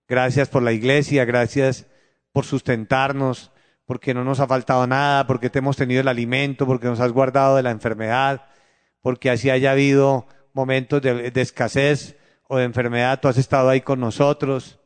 Gracias 0.07 0.49
por 0.49 0.63
la 0.63 0.71
iglesia, 0.71 1.23
gracias 1.23 1.85
por 2.31 2.45
sustentarnos, 2.45 3.51
porque 3.85 4.13
no 4.13 4.23
nos 4.23 4.39
ha 4.39 4.47
faltado 4.47 4.87
nada, 4.87 5.27
porque 5.27 5.51
te 5.51 5.59
hemos 5.59 5.77
tenido 5.77 6.01
el 6.01 6.07
alimento, 6.07 6.65
porque 6.65 6.87
nos 6.87 6.99
has 6.99 7.11
guardado 7.11 7.55
de 7.55 7.63
la 7.63 7.71
enfermedad, 7.71 8.45
porque 9.01 9.29
así 9.29 9.49
haya 9.49 9.71
habido 9.71 10.27
momentos 10.53 11.01
de, 11.01 11.31
escasez 11.35 12.15
o 12.47 12.57
de 12.57 12.63
enfermedad, 12.63 13.19
tú 13.19 13.27
has 13.27 13.37
estado 13.37 13.69
ahí 13.69 13.81
con 13.81 13.99
nosotros, 13.99 14.79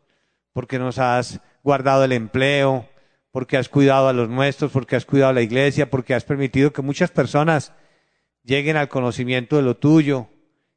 porque 0.52 0.80
nos 0.80 1.00
has 1.00 1.40
guardado 1.64 2.04
el 2.04 2.12
empleo, 2.12 2.86
porque 3.34 3.58
has 3.58 3.68
cuidado 3.68 4.08
a 4.08 4.14
los 4.14 4.30
nuestros, 4.30 4.72
porque 4.72 4.96
has 4.96 5.06
cuidado 5.06 5.32
a 5.32 5.34
la 5.34 5.42
iglesia, 5.42 5.90
porque 5.90 6.14
has 6.14 6.24
permitido 6.24 6.72
que 6.72 6.84
muchas 6.84 7.10
personas 7.10 7.74
lleguen 8.44 8.78
al 8.78 8.90
conocimiento 8.90 9.56
de 9.56 9.64
lo 9.64 9.76
tuyo, 9.76 10.28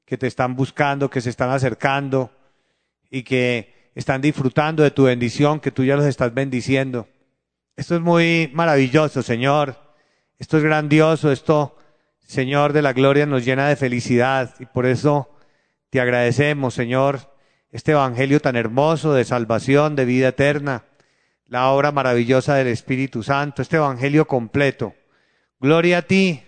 que 0.06 0.16
te 0.16 0.26
están 0.26 0.56
buscando, 0.56 1.10
que 1.10 1.20
se 1.20 1.28
están 1.28 1.50
acercando 1.50 2.30
y 3.10 3.24
que 3.24 3.90
están 3.94 4.22
disfrutando 4.22 4.82
de 4.82 4.90
tu 4.90 5.04
bendición, 5.04 5.60
que 5.60 5.70
tú 5.70 5.84
ya 5.84 5.96
los 5.96 6.06
estás 6.06 6.32
bendiciendo. 6.32 7.06
Esto 7.76 7.94
es 7.94 8.00
muy 8.00 8.50
maravilloso, 8.54 9.22
Señor. 9.22 9.76
Esto 10.38 10.56
es 10.56 10.62
grandioso. 10.62 11.30
Esto, 11.30 11.76
Señor 12.20 12.72
de 12.72 12.80
la 12.80 12.94
gloria, 12.94 13.26
nos 13.26 13.44
llena 13.44 13.68
de 13.68 13.76
felicidad 13.76 14.54
y 14.60 14.64
por 14.64 14.86
eso 14.86 15.28
te 15.90 16.00
agradecemos, 16.00 16.72
Señor, 16.72 17.34
este 17.70 17.92
Evangelio 17.92 18.40
tan 18.40 18.56
hermoso 18.56 19.12
de 19.12 19.26
salvación, 19.26 19.94
de 19.94 20.06
vida 20.06 20.28
eterna, 20.28 20.84
la 21.48 21.70
obra 21.70 21.92
maravillosa 21.92 22.54
del 22.54 22.68
Espíritu 22.68 23.22
Santo, 23.22 23.62
este 23.62 23.76
Evangelio 23.76 24.26
completo. 24.26 24.94
Gloria 25.60 25.98
a 25.98 26.02
ti. 26.02 26.42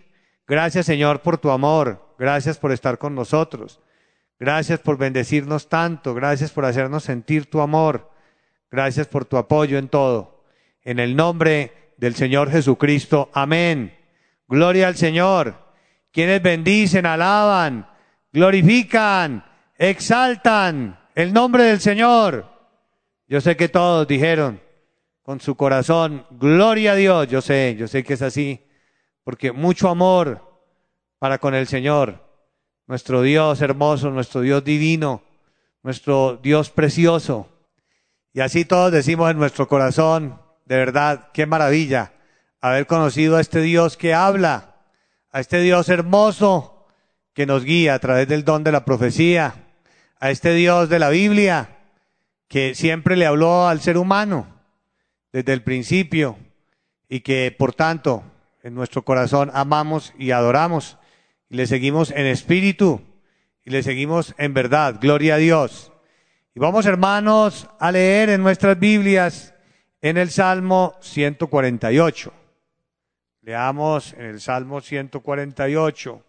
Gracias, 0.46 0.86
Señor, 0.86 1.20
por 1.20 1.38
tu 1.38 1.50
amor. 1.50 2.14
Gracias 2.18 2.58
por 2.58 2.72
estar 2.72 2.98
con 2.98 3.14
nosotros. 3.14 3.80
Gracias 4.40 4.80
por 4.80 4.98
bendecirnos 4.98 5.68
tanto. 5.68 6.14
Gracias 6.14 6.50
por 6.50 6.64
hacernos 6.64 7.04
sentir 7.04 7.46
tu 7.46 7.60
amor. 7.60 8.10
Gracias 8.70 9.06
por 9.06 9.24
tu 9.24 9.36
apoyo 9.36 9.78
en 9.78 9.88
todo. 9.88 10.44
En 10.82 10.98
el 10.98 11.16
nombre 11.16 11.92
del 11.96 12.14
Señor 12.14 12.50
Jesucristo. 12.50 13.30
Amén. 13.32 13.96
Gloria 14.48 14.88
al 14.88 14.96
Señor. 14.96 15.68
Quienes 16.12 16.42
bendicen, 16.42 17.06
alaban, 17.06 17.88
glorifican, 18.32 19.44
exaltan 19.76 20.98
el 21.14 21.32
nombre 21.32 21.64
del 21.64 21.80
Señor. 21.80 22.46
Yo 23.28 23.40
sé 23.40 23.56
que 23.56 23.68
todos 23.68 24.08
dijeron 24.08 24.67
con 25.28 25.40
su 25.40 25.56
corazón, 25.56 26.24
gloria 26.30 26.92
a 26.92 26.94
Dios. 26.94 27.28
Yo 27.28 27.42
sé, 27.42 27.76
yo 27.78 27.86
sé 27.86 28.02
que 28.02 28.14
es 28.14 28.22
así, 28.22 28.64
porque 29.24 29.52
mucho 29.52 29.90
amor 29.90 30.42
para 31.18 31.36
con 31.36 31.54
el 31.54 31.66
Señor, 31.66 32.24
nuestro 32.86 33.20
Dios 33.20 33.60
hermoso, 33.60 34.08
nuestro 34.08 34.40
Dios 34.40 34.64
divino, 34.64 35.22
nuestro 35.82 36.40
Dios 36.42 36.70
precioso. 36.70 37.46
Y 38.32 38.40
así 38.40 38.64
todos 38.64 38.90
decimos 38.90 39.30
en 39.30 39.36
nuestro 39.36 39.68
corazón, 39.68 40.40
de 40.64 40.76
verdad, 40.78 41.28
qué 41.34 41.44
maravilla 41.44 42.14
haber 42.62 42.86
conocido 42.86 43.36
a 43.36 43.42
este 43.42 43.60
Dios 43.60 43.98
que 43.98 44.14
habla, 44.14 44.76
a 45.30 45.40
este 45.40 45.60
Dios 45.60 45.90
hermoso 45.90 46.86
que 47.34 47.44
nos 47.44 47.64
guía 47.64 47.92
a 47.92 47.98
través 47.98 48.28
del 48.28 48.46
don 48.46 48.64
de 48.64 48.72
la 48.72 48.86
profecía, 48.86 49.66
a 50.20 50.30
este 50.30 50.54
Dios 50.54 50.88
de 50.88 50.98
la 50.98 51.10
Biblia 51.10 51.76
que 52.48 52.74
siempre 52.74 53.14
le 53.14 53.26
habló 53.26 53.68
al 53.68 53.82
ser 53.82 53.98
humano 53.98 54.56
desde 55.32 55.52
el 55.52 55.62
principio 55.62 56.38
y 57.08 57.20
que 57.20 57.54
por 57.56 57.74
tanto 57.74 58.22
en 58.62 58.74
nuestro 58.74 59.04
corazón 59.04 59.50
amamos 59.54 60.12
y 60.18 60.30
adoramos 60.30 60.98
y 61.48 61.56
le 61.56 61.66
seguimos 61.66 62.10
en 62.10 62.26
espíritu 62.26 63.00
y 63.64 63.70
le 63.70 63.82
seguimos 63.82 64.34
en 64.38 64.54
verdad. 64.54 64.96
Gloria 65.00 65.34
a 65.34 65.38
Dios. 65.38 65.92
Y 66.54 66.60
vamos 66.60 66.86
hermanos 66.86 67.68
a 67.78 67.92
leer 67.92 68.30
en 68.30 68.42
nuestras 68.42 68.78
Biblias 68.78 69.54
en 70.00 70.16
el 70.16 70.30
Salmo 70.30 70.96
148. 71.00 72.32
Leamos 73.42 74.12
en 74.14 74.26
el 74.26 74.40
Salmo 74.40 74.80
148 74.80 76.24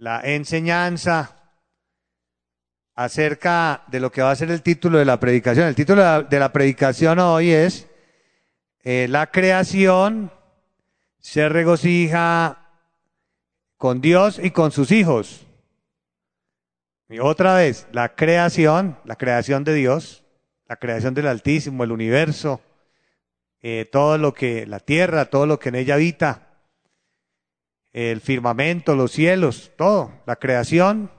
la 0.00 0.22
enseñanza 0.22 1.39
acerca 3.00 3.82
de 3.86 3.98
lo 3.98 4.12
que 4.12 4.20
va 4.20 4.30
a 4.30 4.36
ser 4.36 4.50
el 4.50 4.60
título 4.60 4.98
de 4.98 5.06
la 5.06 5.18
predicación. 5.18 5.66
El 5.66 5.74
título 5.74 6.22
de 6.24 6.38
la, 6.38 6.52
predicación 6.52 7.18
hoy 7.18 7.50
es 7.50 7.88
eh, 8.84 9.06
La 9.08 9.30
creación 9.30 10.30
se 11.18 11.48
regocija 11.48 12.58
con 13.78 14.02
Dios 14.02 14.38
y 14.38 14.50
con 14.50 14.70
sus 14.70 14.92
hijos. 14.92 15.46
Y 17.08 17.20
otra 17.20 17.54
vez, 17.54 17.86
la 17.90 18.14
creación, 18.14 18.98
la 19.06 19.16
creación 19.16 19.64
de 19.64 19.72
Dios, 19.72 20.22
la 20.68 20.76
creación 20.76 21.14
del 21.14 21.28
Altísimo, 21.28 21.84
el 21.84 21.92
universo, 21.92 22.60
eh, 23.62 23.88
todo 23.90 24.18
lo 24.18 24.34
que, 24.34 24.66
la 24.66 24.80
tierra, 24.80 25.24
todo 25.24 25.46
lo 25.46 25.58
que 25.58 25.70
en 25.70 25.76
ella 25.76 25.94
habita, 25.94 26.48
el 27.94 28.20
firmamento, 28.20 28.94
los 28.94 29.10
cielos, 29.10 29.72
todo, 29.78 30.12
la 30.26 30.36
creación, 30.36 31.10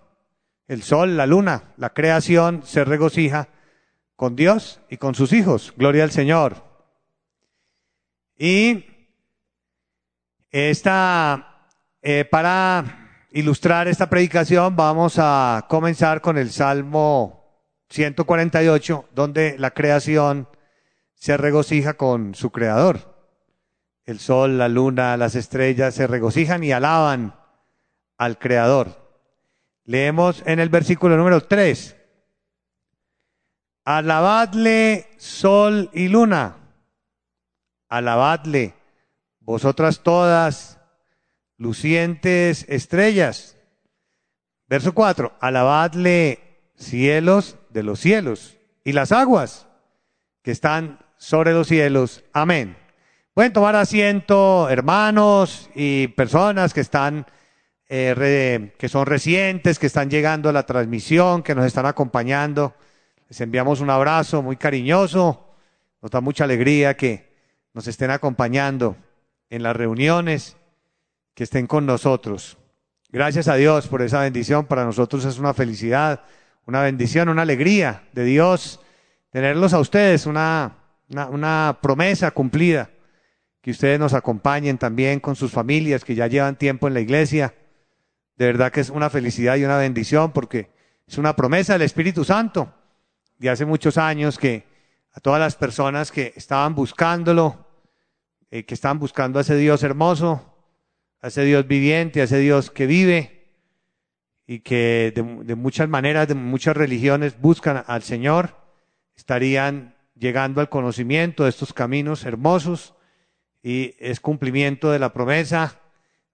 el 0.68 0.84
sol, 0.84 1.18
la 1.18 1.25
luna, 1.25 1.74
la 1.77 1.91
creación 1.91 2.63
se 2.63 2.86
regocija 2.86 3.50
con 4.15 4.36
Dios 4.36 4.80
y 4.89 4.98
con 4.98 5.15
sus 5.15 5.34
hijos. 5.34 5.74
Gloria 5.75 6.03
al 6.03 6.12
Señor. 6.12 6.63
Y 8.38 8.86
esta, 10.50 11.68
eh, 12.01 12.25
para 12.25 13.27
ilustrar 13.32 13.88
esta 13.88 14.10
predicación, 14.10 14.75
vamos 14.75 15.15
a 15.18 15.65
comenzar 15.70 16.22
con 16.22 16.38
el 16.38 16.51
Salmo 16.51 17.41
148, 17.89 19.10
donde 19.13 19.58
la 19.58 19.72
creación 19.72 20.48
se 21.13 21.38
regocija 21.38 21.94
con 21.94 22.36
su 22.36 22.51
creador. 22.51 23.12
El 24.06 24.20
sol, 24.20 24.58
la 24.58 24.68
luna, 24.68 25.18
las 25.18 25.36
estrellas 25.36 25.94
se 25.94 26.08
regocijan 26.08 26.63
y 26.63 26.72
alaban 26.72 27.36
al 28.18 28.39
creador. 28.39 29.00
Leemos 29.86 30.44
en 30.46 30.60
el 30.60 30.70
versículo 30.70 31.18
número 31.18 31.42
3. 31.42 31.96
Alabadle 33.86 35.08
sol 35.18 35.90
y 35.94 36.08
luna. 36.08 36.58
Alabadle 37.90 38.74
vosotras 39.40 40.02
todas 40.02 40.80
lucientes 41.58 42.66
estrellas. 42.70 43.58
Verso 44.68 44.94
4. 44.94 45.34
Alabadle 45.40 46.40
cielos 46.76 47.58
de 47.70 47.84
los 47.84 48.00
cielos 48.00 48.58
y 48.84 48.94
las 48.94 49.12
aguas 49.12 49.68
que 50.44 50.52
están 50.52 51.00
sobre 51.18 51.54
los 51.54 51.68
cielos. 51.68 52.24
Amén. 52.34 52.78
Pueden 53.34 53.54
tomar 53.54 53.76
asiento, 53.76 54.70
hermanos 54.70 55.70
y 55.76 56.08
personas 56.10 56.74
que 56.74 56.82
están, 56.82 57.26
eh, 57.93 58.74
que 58.77 58.89
son 58.89 59.05
recientes, 59.05 59.77
que 59.77 59.88
están 59.88 60.10
llegando 60.10 60.50
a 60.50 60.53
la 60.53 60.65
transmisión, 60.65 61.43
que 61.43 61.53
nos 61.53 61.65
están 61.65 61.86
acompañando. 61.86 62.74
Les 63.27 63.41
enviamos 63.41 63.81
un 63.81 63.89
abrazo 63.89 64.41
muy 64.41 64.55
cariñoso. 64.55 65.53
Nos 66.01 66.10
da 66.10 66.21
mucha 66.21 66.45
alegría 66.45 66.95
que 66.95 67.29
nos 67.74 67.88
estén 67.88 68.12
acompañando 68.12 68.95
en 69.50 69.63
las 69.63 69.75
reuniones, 69.75 70.55
que 71.33 71.43
estén 71.43 71.67
con 71.67 71.86
nosotros. 71.86 72.57
Gracias 73.10 73.48
a 73.48 73.55
Dios 73.55 73.88
por 73.88 74.01
esa 74.01 74.21
bendición. 74.21 74.65
Para 74.65 74.86
nosotros 74.86 75.25
es 75.25 75.38
una 75.38 75.53
felicidad, 75.53 76.21
una 76.65 76.81
bendición, 76.81 77.29
una 77.29 77.41
alegría 77.41 78.03
de 78.13 78.24
Dios 78.24 78.79
tenerlos 79.31 79.74
a 79.74 79.79
ustedes, 79.79 80.25
una 80.25 80.77
una, 81.13 81.79
promesa 81.81 82.31
cumplida, 82.31 82.89
que 83.62 83.71
ustedes 83.71 84.00
nos 84.00 84.13
acompañen 84.13 84.77
también 84.77 85.19
con 85.19 85.36
sus 85.36 85.51
familias 85.51 86.03
que 86.03 86.15
ya 86.15 86.27
llevan 86.27 86.55
tiempo 86.55 86.88
en 86.88 86.93
la 86.93 87.01
iglesia. 87.01 87.53
De 88.41 88.48
verdad 88.48 88.71
que 88.71 88.81
es 88.81 88.89
una 88.89 89.12
felicidad 89.12 89.55
y 89.57 89.65
una 89.65 89.77
bendición 89.77 90.31
porque 90.31 90.71
es 91.05 91.19
una 91.19 91.36
promesa 91.36 91.74
del 91.74 91.83
Espíritu 91.83 92.24
Santo. 92.24 92.74
De 93.38 93.51
hace 93.51 93.67
muchos 93.67 94.00
años 94.00 94.39
que 94.39 94.65
a 95.12 95.19
todas 95.19 95.39
las 95.39 95.55
personas 95.55 96.12
que 96.12 96.33
estaban 96.36 96.74
buscándolo, 96.74 97.67
eh, 98.50 98.63
que 98.65 98.74
estaban 98.74 98.98
buscando 98.98 99.38
a 99.38 99.43
ese 99.43 99.55
Dios 99.57 99.83
hermoso, 99.83 100.55
a 101.21 101.27
ese 101.27 101.43
Dios 101.43 101.67
viviente, 101.67 102.19
a 102.19 102.24
ese 102.24 102.39
Dios 102.39 102.71
que 102.71 102.88
vive 102.88 103.48
y 104.48 104.62
que 104.62 105.13
de, 105.15 105.21
de 105.43 105.53
muchas 105.53 105.88
maneras, 105.88 106.27
de 106.27 106.33
muchas 106.33 106.75
religiones 106.75 107.39
buscan 107.39 107.83
al 107.86 108.01
Señor, 108.01 108.55
estarían 109.15 109.95
llegando 110.15 110.62
al 110.62 110.69
conocimiento 110.69 111.43
de 111.43 111.51
estos 111.51 111.74
caminos 111.74 112.25
hermosos 112.25 112.95
y 113.62 113.93
es 114.00 114.19
cumplimiento 114.19 114.89
de 114.89 114.98
la 114.98 115.13
promesa 115.13 115.81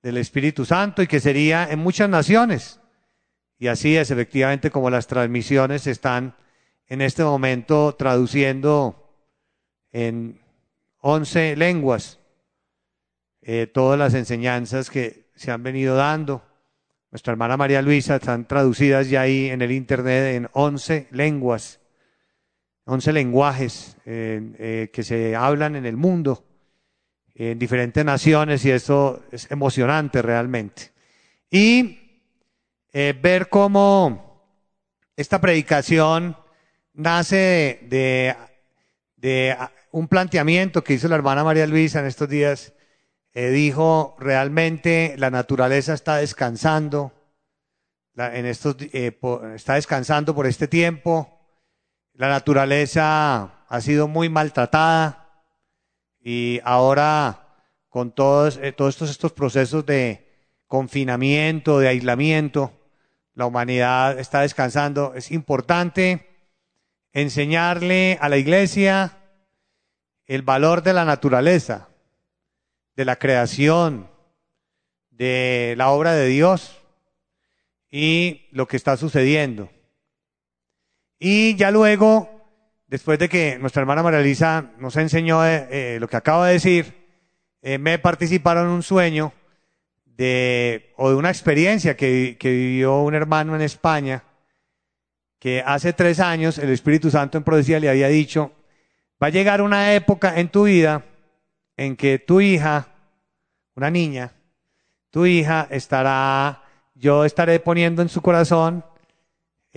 del 0.08 0.16
Espíritu 0.16 0.64
Santo 0.64 1.02
y 1.02 1.08
que 1.08 1.20
sería 1.20 1.68
en 1.70 1.80
muchas 1.80 2.10
naciones. 2.10 2.80
Y 3.60 3.68
así 3.68 3.98
es 3.98 4.10
efectivamente 4.10 4.72
como 4.72 4.90
las 4.90 5.06
transmisiones 5.06 5.86
están 5.86 6.34
en 6.88 7.02
este 7.02 7.26
momento 7.26 7.94
traduciendo 7.94 9.14
en 9.92 10.40
once 11.02 11.58
lenguas 11.58 12.20
eh, 13.42 13.68
todas 13.68 14.00
las 14.00 14.14
enseñanzas 14.14 14.90
que 14.90 15.30
se 15.36 15.52
han 15.52 15.62
venido 15.62 15.98
dando. 15.98 16.42
Nuestra 17.12 17.34
hermana 17.34 17.58
María 17.58 17.82
Luisa 17.82 18.16
están 18.16 18.48
traducidas 18.48 19.10
ya 19.10 19.20
ahí 19.20 19.50
en 19.50 19.62
el 19.62 19.74
Internet 19.74 20.36
en 20.36 20.50
once 20.54 21.10
lenguas 21.12 21.82
11 22.86 23.12
lenguajes 23.12 23.98
eh, 24.06 24.90
que 24.94 25.04
se 25.04 25.36
hablan 25.36 25.76
en 25.76 25.86
el 25.86 25.98
mundo, 25.98 26.46
en 27.40 27.60
diferentes 27.60 28.04
naciones, 28.04 28.66
y 28.66 28.72
eso 28.72 29.24
es 29.32 29.50
emocionante 29.52 30.24
realmente. 30.24 30.92
Y 31.52 32.00
eh, 32.92 33.14
ver 33.22 33.48
cómo 33.48 34.44
esta 35.16 35.40
predicación 35.40 36.36
nace 36.94 37.80
de, 37.84 38.36
un 39.92 40.08
planteamiento 40.08 40.84
que 40.84 40.94
hizo 40.94 41.08
la 41.08 41.16
hermana 41.16 41.44
María 41.44 41.68
Luisa 41.68 42.00
en 42.00 42.08
estos 42.08 42.28
días. 42.28 42.74
Eh, 43.34 43.52
dijo, 43.52 44.16
realmente 44.20 45.14
la 45.20 45.30
naturaleza 45.30 45.94
está 45.94 46.18
descansando, 46.18 47.14
en 48.16 48.48
estos, 48.48 48.78
eh, 48.80 49.16
está 49.54 49.76
descansando 49.76 50.34
por 50.34 50.48
este 50.48 50.68
tiempo. 50.68 51.40
La 52.14 52.30
naturaleza 52.30 53.64
ha 53.68 53.82
sido 53.82 54.08
muy 54.08 54.28
maltratada 54.28 55.27
y 56.30 56.60
ahora 56.66 57.64
con 57.88 58.12
todos, 58.12 58.58
eh, 58.58 58.74
todos 58.74 58.96
estos, 58.96 59.10
estos 59.10 59.32
procesos 59.32 59.86
de 59.86 60.28
confinamiento, 60.68 61.80
de 61.80 61.88
aislamiento, 61.88 62.74
la 63.34 63.46
humanidad 63.46 64.20
está 64.20 64.42
descansando. 64.42 65.14
Es 65.16 65.32
importante 65.32 66.28
enseñarle 67.14 68.18
a 68.20 68.28
la 68.28 68.36
iglesia 68.36 69.20
el 70.26 70.42
valor 70.42 70.84
de 70.84 70.92
la 70.92 71.06
naturaleza, 71.06 71.88
de 72.98 73.06
la 73.06 73.16
creación, 73.16 74.10
de 75.10 75.76
la 75.78 75.92
obra 75.92 76.12
de 76.12 76.26
Dios 76.26 76.78
y 77.90 78.50
lo 78.52 78.68
que 78.68 78.76
está 78.76 78.98
sucediendo. 78.98 79.70
Y 81.20 81.56
ya 81.56 81.72
luego, 81.72 82.37
después 82.88 83.20
de 83.20 83.30
que 83.30 83.58
nuestra 83.60 83.82
hermana 83.82 84.04
María 84.04 84.20
Elisa 84.20 84.72
nos 84.80 84.96
enseñó 84.96 85.46
eh, 85.46 85.68
eh, 85.70 85.98
lo 86.00 86.08
que 86.08 86.18
acaba 86.18 86.48
de 86.48 86.54
decir, 86.54 87.08
eh, 87.62 87.78
me 87.78 88.00
participaron 88.00 88.70
un 88.70 88.84
sueño 88.84 89.34
de, 90.06 90.94
o 90.98 91.10
de 91.10 91.16
una 91.16 91.30
experiencia 91.30 91.96
que, 91.96 92.38
que 92.40 92.50
vivió 92.50 93.02
un 93.02 93.14
hermano 93.14 93.56
en 93.56 93.62
España, 93.62 94.24
que 95.40 95.62
hace 95.66 95.94
tres 95.94 96.20
años 96.20 96.58
el 96.58 96.70
Espíritu 96.70 97.12
Santo 97.12 97.38
en 97.38 97.44
profecía 97.44 97.80
le 97.80 97.90
había 97.90 98.08
dicho, 98.08 98.52
va 99.22 99.28
a 99.28 99.32
llegar 99.32 99.62
una 99.62 99.94
época 99.94 100.40
en 100.40 100.50
tu 100.50 100.64
vida 100.64 101.04
en 101.76 101.96
que 101.96 102.18
tu 102.18 102.42
hija, 102.42 102.88
una 103.76 103.92
niña, 103.92 104.32
tu 105.12 105.26
hija 105.26 105.68
estará, 105.70 106.64
yo 106.96 107.26
estaré 107.26 107.60
poniendo 107.60 108.02
en 108.02 108.10
su 108.10 108.22
corazón 108.22 108.84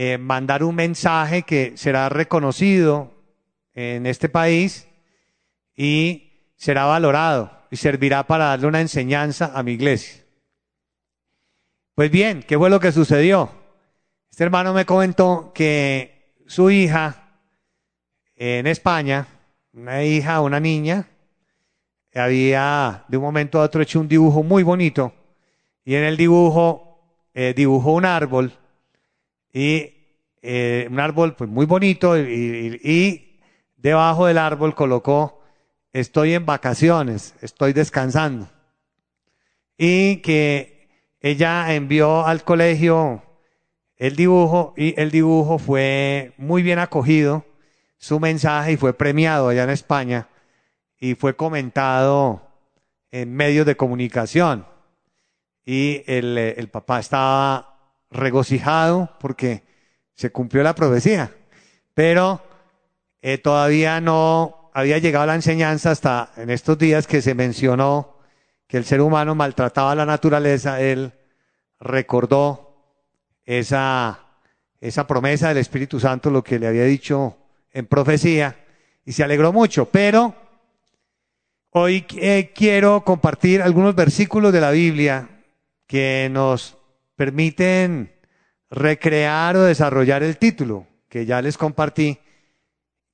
eh, 0.02 0.16
mandar 0.16 0.64
un 0.64 0.74
mensaje 0.74 1.42
que 1.42 1.74
será 1.76 2.08
reconocido 2.08 3.12
en 3.74 4.06
este 4.06 4.30
país 4.30 4.88
y 5.76 6.54
será 6.56 6.86
valorado 6.86 7.52
y 7.70 7.76
servirá 7.76 8.26
para 8.26 8.46
darle 8.46 8.66
una 8.66 8.80
enseñanza 8.80 9.52
a 9.54 9.62
mi 9.62 9.72
iglesia. 9.72 10.24
Pues 11.94 12.10
bien, 12.10 12.42
¿qué 12.42 12.56
fue 12.56 12.70
lo 12.70 12.80
que 12.80 12.92
sucedió? 12.92 13.50
Este 14.30 14.42
hermano 14.42 14.72
me 14.72 14.86
comentó 14.86 15.52
que 15.54 16.32
su 16.46 16.70
hija 16.70 17.42
en 18.36 18.66
España, 18.68 19.26
una 19.74 20.02
hija, 20.02 20.40
una 20.40 20.60
niña, 20.60 21.10
había 22.14 23.04
de 23.06 23.18
un 23.18 23.22
momento 23.22 23.60
a 23.60 23.64
otro 23.64 23.82
hecho 23.82 24.00
un 24.00 24.08
dibujo 24.08 24.42
muy 24.42 24.62
bonito 24.62 25.12
y 25.84 25.94
en 25.94 26.04
el 26.04 26.16
dibujo 26.16 27.02
eh, 27.34 27.52
dibujó 27.54 27.92
un 27.92 28.06
árbol 28.06 28.54
y 29.52 29.94
eh, 30.42 30.88
un 30.90 31.00
árbol 31.00 31.34
pues 31.36 31.48
muy 31.50 31.66
bonito 31.66 32.18
y, 32.18 32.80
y 32.82 33.40
debajo 33.76 34.26
del 34.26 34.38
árbol 34.38 34.74
colocó 34.74 35.42
estoy 35.92 36.34
en 36.34 36.46
vacaciones, 36.46 37.34
estoy 37.40 37.72
descansando 37.72 38.48
y 39.76 40.16
que 40.16 40.88
ella 41.20 41.74
envió 41.74 42.26
al 42.26 42.44
colegio 42.44 43.22
el 44.00 44.16
dibujo 44.16 44.72
y 44.78 44.98
el 44.98 45.10
dibujo 45.10 45.58
fue 45.58 46.32
muy 46.38 46.62
bien 46.62 46.78
acogido, 46.78 47.44
su 47.98 48.18
mensaje 48.18 48.72
y 48.72 48.76
fue 48.78 48.94
premiado 48.94 49.48
allá 49.48 49.64
en 49.64 49.70
España 49.70 50.28
y 50.98 51.14
fue 51.14 51.36
comentado 51.36 52.42
en 53.10 53.34
medios 53.34 53.66
de 53.66 53.76
comunicación. 53.76 54.66
Y 55.66 56.02
el, 56.06 56.38
el 56.38 56.68
papá 56.68 57.00
estaba 57.00 57.69
regocijado 58.10 59.16
porque 59.20 59.62
se 60.14 60.30
cumplió 60.30 60.62
la 60.62 60.74
profecía, 60.74 61.32
pero 61.94 62.42
eh, 63.22 63.38
todavía 63.38 64.00
no 64.00 64.70
había 64.74 64.98
llegado 64.98 65.26
la 65.26 65.34
enseñanza 65.34 65.90
hasta 65.90 66.32
en 66.36 66.50
estos 66.50 66.78
días 66.78 67.06
que 67.06 67.22
se 67.22 67.34
mencionó 67.34 68.18
que 68.66 68.76
el 68.76 68.84
ser 68.84 69.00
humano 69.00 69.34
maltrataba 69.34 69.94
la 69.94 70.06
naturaleza, 70.06 70.80
él 70.80 71.12
recordó 71.80 72.70
esa, 73.44 74.20
esa 74.80 75.06
promesa 75.06 75.48
del 75.48 75.58
Espíritu 75.58 75.98
Santo, 75.98 76.30
lo 76.30 76.44
que 76.44 76.58
le 76.58 76.68
había 76.68 76.84
dicho 76.84 77.36
en 77.72 77.86
profecía, 77.86 78.56
y 79.04 79.12
se 79.12 79.24
alegró 79.24 79.52
mucho. 79.52 79.86
Pero 79.86 80.34
hoy 81.70 82.06
eh, 82.16 82.52
quiero 82.54 83.02
compartir 83.04 83.60
algunos 83.60 83.94
versículos 83.94 84.52
de 84.52 84.60
la 84.60 84.70
Biblia 84.70 85.28
que 85.86 86.28
nos 86.30 86.76
permiten 87.20 88.14
recrear 88.70 89.54
o 89.54 89.64
desarrollar 89.64 90.22
el 90.22 90.38
título 90.38 90.86
que 91.10 91.26
ya 91.26 91.42
les 91.42 91.58
compartí, 91.58 92.18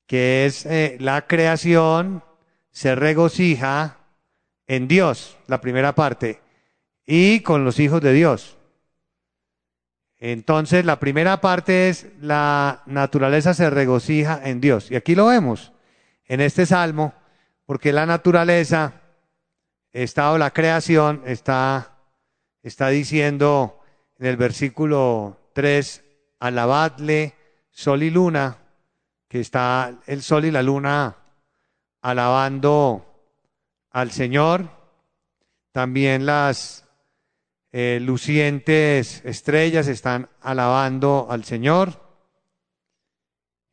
que 0.06 0.46
es 0.46 0.64
eh, 0.64 0.96
la 1.00 1.26
creación 1.26 2.22
se 2.70 2.94
regocija 2.94 3.98
en 4.68 4.86
Dios, 4.86 5.36
la 5.48 5.60
primera 5.60 5.96
parte, 5.96 6.38
y 7.04 7.40
con 7.40 7.64
los 7.64 7.80
hijos 7.80 8.00
de 8.00 8.12
Dios. 8.12 8.56
Entonces, 10.18 10.84
la 10.84 11.00
primera 11.00 11.40
parte 11.40 11.88
es 11.88 12.06
la 12.20 12.84
naturaleza 12.86 13.54
se 13.54 13.70
regocija 13.70 14.40
en 14.44 14.60
Dios. 14.60 14.88
Y 14.88 14.94
aquí 14.94 15.16
lo 15.16 15.26
vemos 15.26 15.72
en 16.26 16.40
este 16.40 16.64
salmo, 16.64 17.12
porque 17.64 17.92
la 17.92 18.06
naturaleza 18.06 19.00
está 19.92 20.30
o 20.30 20.38
la 20.38 20.52
creación 20.52 21.24
está, 21.26 21.96
está 22.62 22.90
diciendo 22.90 23.75
en 24.18 24.26
el 24.26 24.36
versículo 24.36 25.38
3, 25.52 26.04
alabadle 26.40 27.34
sol 27.70 28.02
y 28.02 28.10
luna, 28.10 28.58
que 29.28 29.40
está 29.40 30.00
el 30.06 30.22
sol 30.22 30.44
y 30.44 30.50
la 30.50 30.62
luna 30.62 31.16
alabando 32.00 33.04
al 33.90 34.10
Señor, 34.10 34.70
también 35.72 36.24
las 36.24 36.84
eh, 37.72 37.98
lucientes 38.00 39.22
estrellas 39.24 39.88
están 39.88 40.28
alabando 40.40 41.26
al 41.28 41.44
Señor. 41.44 42.00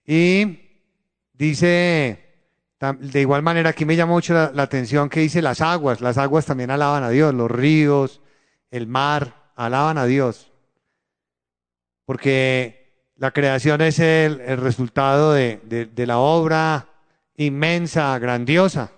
Y 0.05 0.59
dice, 1.31 2.23
de 2.99 3.21
igual 3.21 3.41
manera, 3.43 3.69
aquí 3.69 3.85
me 3.85 3.95
llama 3.95 4.13
mucho 4.13 4.33
la, 4.33 4.63
atención 4.63 5.09
que 5.09 5.21
dice 5.21 5.41
las 5.41 5.61
aguas, 5.61 6.01
las 6.01 6.17
aguas 6.17 6.45
también 6.45 6.71
alaban 6.71 7.03
a 7.03 7.09
Dios, 7.09 7.33
los 7.33 7.49
ríos, 7.49 8.21
el 8.71 8.87
mar, 8.87 9.42
alaban 9.55 9.97
a 9.97 10.05
Dios. 10.05 10.51
Porque 12.05 13.11
la 13.15 13.31
creación 13.31 13.81
es 13.81 13.99
el, 13.99 14.39
resultado 14.57 15.33
de 15.33 16.05
la 16.05 16.17
obra 16.17 16.87
inmensa, 17.35 18.17
grandiosa 18.19 18.91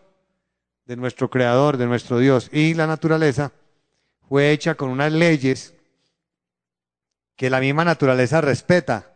de 0.86 0.96
nuestro 0.96 1.30
Creador, 1.30 1.78
de 1.78 1.88
nuestro 1.88 2.20
Dios. 2.20 2.50
Y 2.52 2.74
la 2.74 2.88
naturaleza 2.88 3.52
fue 4.28 4.52
hecha 4.52 4.76
con 4.76 4.90
unas 4.90 5.12
leyes 5.12 5.74
que 7.36 7.50
la 7.50 7.60
misma 7.60 7.84
naturaleza 7.84 8.42
respeta, 8.42 9.14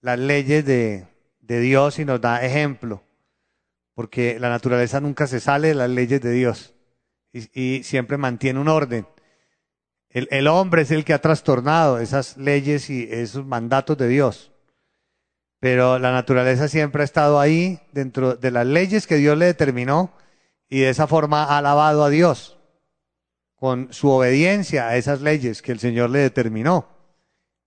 las 0.00 0.18
leyes 0.18 0.64
de, 0.64 1.06
Dios 1.40 1.98
y 1.98 2.04
nos 2.04 2.20
da 2.20 2.44
ejemplo, 2.44 3.02
porque 3.94 4.40
la 4.40 4.48
naturaleza 4.48 5.00
nunca 5.00 5.26
se 5.26 5.40
sale 5.40 5.68
de 5.68 5.74
las 5.74 5.90
leyes 5.90 6.20
de 6.20 6.32
Dios 6.32 6.74
y 7.32 7.82
siempre 7.84 8.16
mantiene 8.16 8.60
un 8.60 8.68
orden. 8.68 9.06
El, 10.14 10.46
hombre 10.46 10.82
es 10.82 10.92
el 10.92 11.04
que 11.04 11.12
ha 11.12 11.20
trastornado 11.20 11.98
esas 11.98 12.36
leyes 12.36 12.88
y 12.88 13.08
esos 13.10 13.44
mandatos 13.44 13.98
de 13.98 14.06
Dios. 14.06 14.52
Pero 15.58 15.98
la 15.98 16.12
naturaleza 16.12 16.68
siempre 16.68 17.02
ha 17.02 17.04
estado 17.04 17.40
ahí 17.40 17.80
dentro 17.90 18.36
de 18.36 18.52
las 18.52 18.64
leyes 18.64 19.08
que 19.08 19.16
Dios 19.16 19.36
le 19.36 19.46
determinó 19.46 20.12
y 20.68 20.80
de 20.80 20.90
esa 20.90 21.08
forma 21.08 21.42
ha 21.42 21.58
alabado 21.58 22.04
a 22.04 22.10
Dios 22.10 22.56
con 23.56 23.92
su 23.92 24.08
obediencia 24.08 24.86
a 24.86 24.96
esas 24.96 25.20
leyes 25.20 25.62
que 25.62 25.72
el 25.72 25.80
Señor 25.80 26.10
le 26.10 26.20
determinó, 26.20 26.86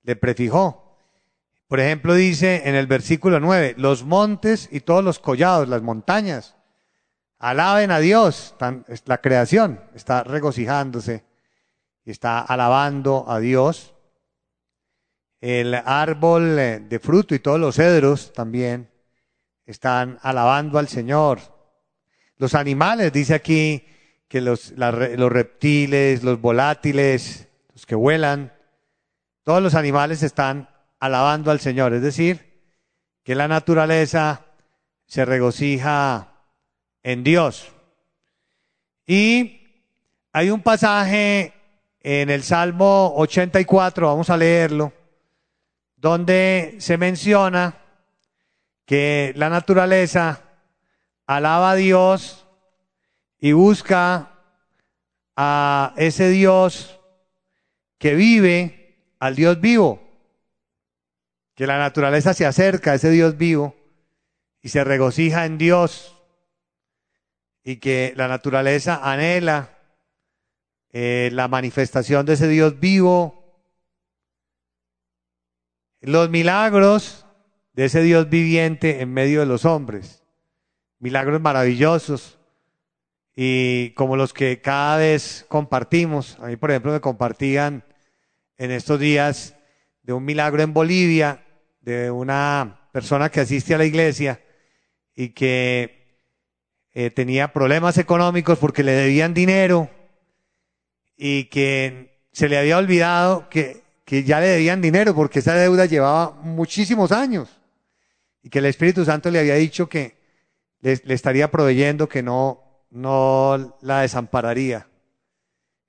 le 0.04 0.16
prefijó. 0.16 0.96
Por 1.68 1.82
ejemplo, 1.82 2.14
dice 2.14 2.62
en 2.64 2.76
el 2.76 2.88
versículo 2.88 3.42
9, 3.42 3.76
los 3.78 4.06
montes 4.06 4.70
y 4.72 4.80
todos 4.80 5.04
los 5.04 5.20
collados, 5.20 5.68
las 5.68 5.82
montañas, 5.82 6.56
alaben 7.40 7.92
a 7.92 8.00
Dios, 8.00 8.56
la 9.06 9.18
creación 9.18 9.82
está 9.94 10.24
regocijándose 10.24 11.26
está 12.12 12.40
alabando 12.40 13.26
a 13.28 13.40
Dios. 13.40 13.94
El 15.40 15.74
árbol 15.76 16.56
de 16.56 17.00
fruto 17.02 17.36
y 17.36 17.40
todos 17.40 17.60
los 17.60 17.76
cedros 17.76 18.34
también 18.34 18.90
están 19.66 20.18
alabando 20.22 20.80
al 20.80 20.88
Señor, 20.88 21.40
los 22.38 22.54
animales, 22.56 23.12
dice 23.12 23.34
aquí 23.34 23.86
que 24.28 24.42
los, 24.42 24.72
los 24.72 25.32
reptiles, 25.32 26.24
los 26.24 26.40
volátiles, 26.40 27.48
los 27.74 27.86
que 27.86 27.96
vuelan, 27.96 28.54
todos 29.44 29.62
los 29.62 29.76
animales 29.76 30.24
están 30.24 30.70
alabando 31.00 31.52
al 31.52 31.60
Señor, 31.60 31.94
es 31.94 32.02
decir, 32.02 32.62
que 33.24 33.36
la 33.36 33.48
naturaleza 33.48 34.46
se 35.06 35.26
regocija 35.26 36.46
en 37.04 37.24
Dios. 37.24 37.72
Y 39.06 39.62
hay 40.32 40.50
un 40.50 40.62
pasaje 40.62 41.54
en 42.02 42.30
el 42.30 42.44
Salmo 42.44 43.14
84, 43.16 44.08
vamos 44.08 44.30
a 44.30 44.38
leerlo, 44.38 44.94
donde 45.96 46.76
se 46.80 46.98
menciona 46.98 47.76
que 48.86 49.34
la 49.36 49.50
naturaleza 49.50 50.42
alaba 51.26 51.72
a 51.72 51.76
Dios 51.76 52.48
y 53.40 53.52
busca 53.52 54.32
a 55.36 55.94
ese 55.98 56.30
Dios 56.30 57.00
que 57.98 58.16
vive, 58.16 59.14
al 59.20 59.36
Dios 59.36 59.60
vivo, 59.60 60.02
que 61.56 61.68
la 61.68 61.78
naturaleza 61.78 62.34
se 62.34 62.46
acerca 62.46 62.92
a 62.92 62.96
ese 62.96 63.10
Dios 63.10 63.38
vivo 63.38 63.76
y 64.62 64.70
se 64.70 64.84
regocija 64.84 65.46
en 65.46 65.58
Dios. 65.58 66.14
Y 67.64 67.78
que 67.78 68.14
la 68.16 68.28
naturaleza 68.28 69.02
anhela 69.04 69.77
eh, 70.92 71.30
la 71.34 71.48
manifestación 71.48 72.26
de 72.26 72.34
ese 72.34 72.48
Dios 72.48 72.80
vivo, 72.80 73.44
los 76.02 76.30
milagros 76.30 77.26
de 77.74 77.86
ese 77.86 78.02
Dios 78.02 78.30
viviente 78.30 79.02
en 79.02 79.14
medio 79.14 79.42
de 79.42 79.46
los 79.46 79.66
hombres, 79.66 80.24
milagros 81.00 81.42
maravillosos 81.42 82.40
y 83.36 83.92
como 83.92 84.16
los 84.16 84.34
que 84.34 84.62
cada 84.62 84.98
vez 84.98 85.46
compartimos. 85.48 86.40
A 86.40 86.48
mí, 86.48 86.56
por 86.56 86.72
ejemplo, 86.72 86.92
me 86.92 87.02
compartían 87.02 87.84
en 88.58 88.72
estos 88.72 89.00
días 89.00 89.56
de 90.02 90.14
un 90.14 90.26
milagro 90.26 90.64
en 90.64 90.74
Bolivia, 90.74 91.46
de 91.82 92.10
una 92.10 92.90
persona 92.92 93.30
que 93.30 93.42
asiste 93.42 93.76
a 93.76 93.78
la 93.78 93.86
iglesia 93.86 94.42
y 95.14 95.30
que 95.30 96.24
eh, 96.94 97.12
tenía 97.12 97.54
problemas 97.54 97.98
económicos 97.98 98.58
porque 98.58 98.84
le 98.84 98.94
debían 98.94 99.34
dinero 99.34 99.90
y 101.18 101.46
que 101.46 102.22
se 102.32 102.48
le 102.48 102.58
había 102.58 102.78
olvidado 102.78 103.50
que, 103.50 103.84
que 104.06 104.24
ya 104.24 104.40
le 104.40 104.48
debían 104.48 104.82
dinero 104.82 105.16
porque 105.16 105.40
esa 105.40 105.56
deuda 105.56 105.86
llevaba 105.86 106.32
muchísimos 106.44 107.12
años 107.12 107.50
y 108.44 108.50
que 108.50 108.60
el 108.60 108.66
Espíritu 108.66 109.04
Santo 109.04 109.32
le 109.32 109.40
había 109.40 109.56
dicho 109.56 109.90
que 109.90 110.16
le, 110.80 111.02
le 111.04 111.14
estaría 111.16 111.50
proveyendo, 111.50 112.08
que 112.08 112.22
no, 112.22 112.86
no 112.92 113.78
la 113.82 114.02
desampararía. 114.02 114.88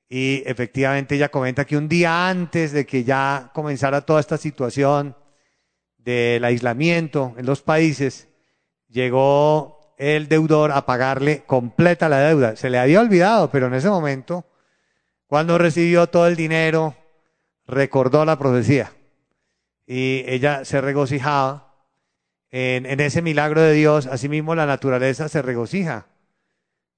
Y 0.08 0.42
efectivamente 0.46 1.16
ella 1.16 1.28
comenta 1.28 1.66
que 1.66 1.76
un 1.76 1.86
día 1.86 2.28
antes 2.28 2.72
de 2.72 2.86
que 2.86 3.04
ya 3.04 3.50
comenzara 3.52 4.00
toda 4.00 4.20
esta 4.20 4.38
situación 4.38 5.14
del 5.98 6.42
aislamiento 6.42 7.34
en 7.36 7.44
los 7.44 7.60
países, 7.60 8.28
llegó 8.88 9.94
el 9.98 10.28
deudor 10.28 10.72
a 10.72 10.86
pagarle 10.86 11.42
completa 11.46 12.08
la 12.08 12.20
deuda. 12.20 12.56
Se 12.56 12.70
le 12.70 12.78
había 12.78 13.00
olvidado, 13.00 13.50
pero 13.50 13.66
en 13.66 13.74
ese 13.74 13.90
momento 13.90 14.46
cuando 15.28 15.58
recibió 15.58 16.06
todo 16.08 16.26
el 16.26 16.36
dinero, 16.36 16.96
recordó 17.66 18.24
la 18.24 18.38
profecía 18.38 18.92
y 19.86 20.24
ella 20.26 20.64
se 20.64 20.80
regocijaba 20.80 21.74
en, 22.50 22.98
ese 22.98 23.20
milagro 23.20 23.60
de 23.60 23.74
Dios. 23.74 24.06
Asimismo, 24.06 24.54
la 24.54 24.64
naturaleza 24.64 25.28
se 25.28 25.42
regocija 25.42 26.06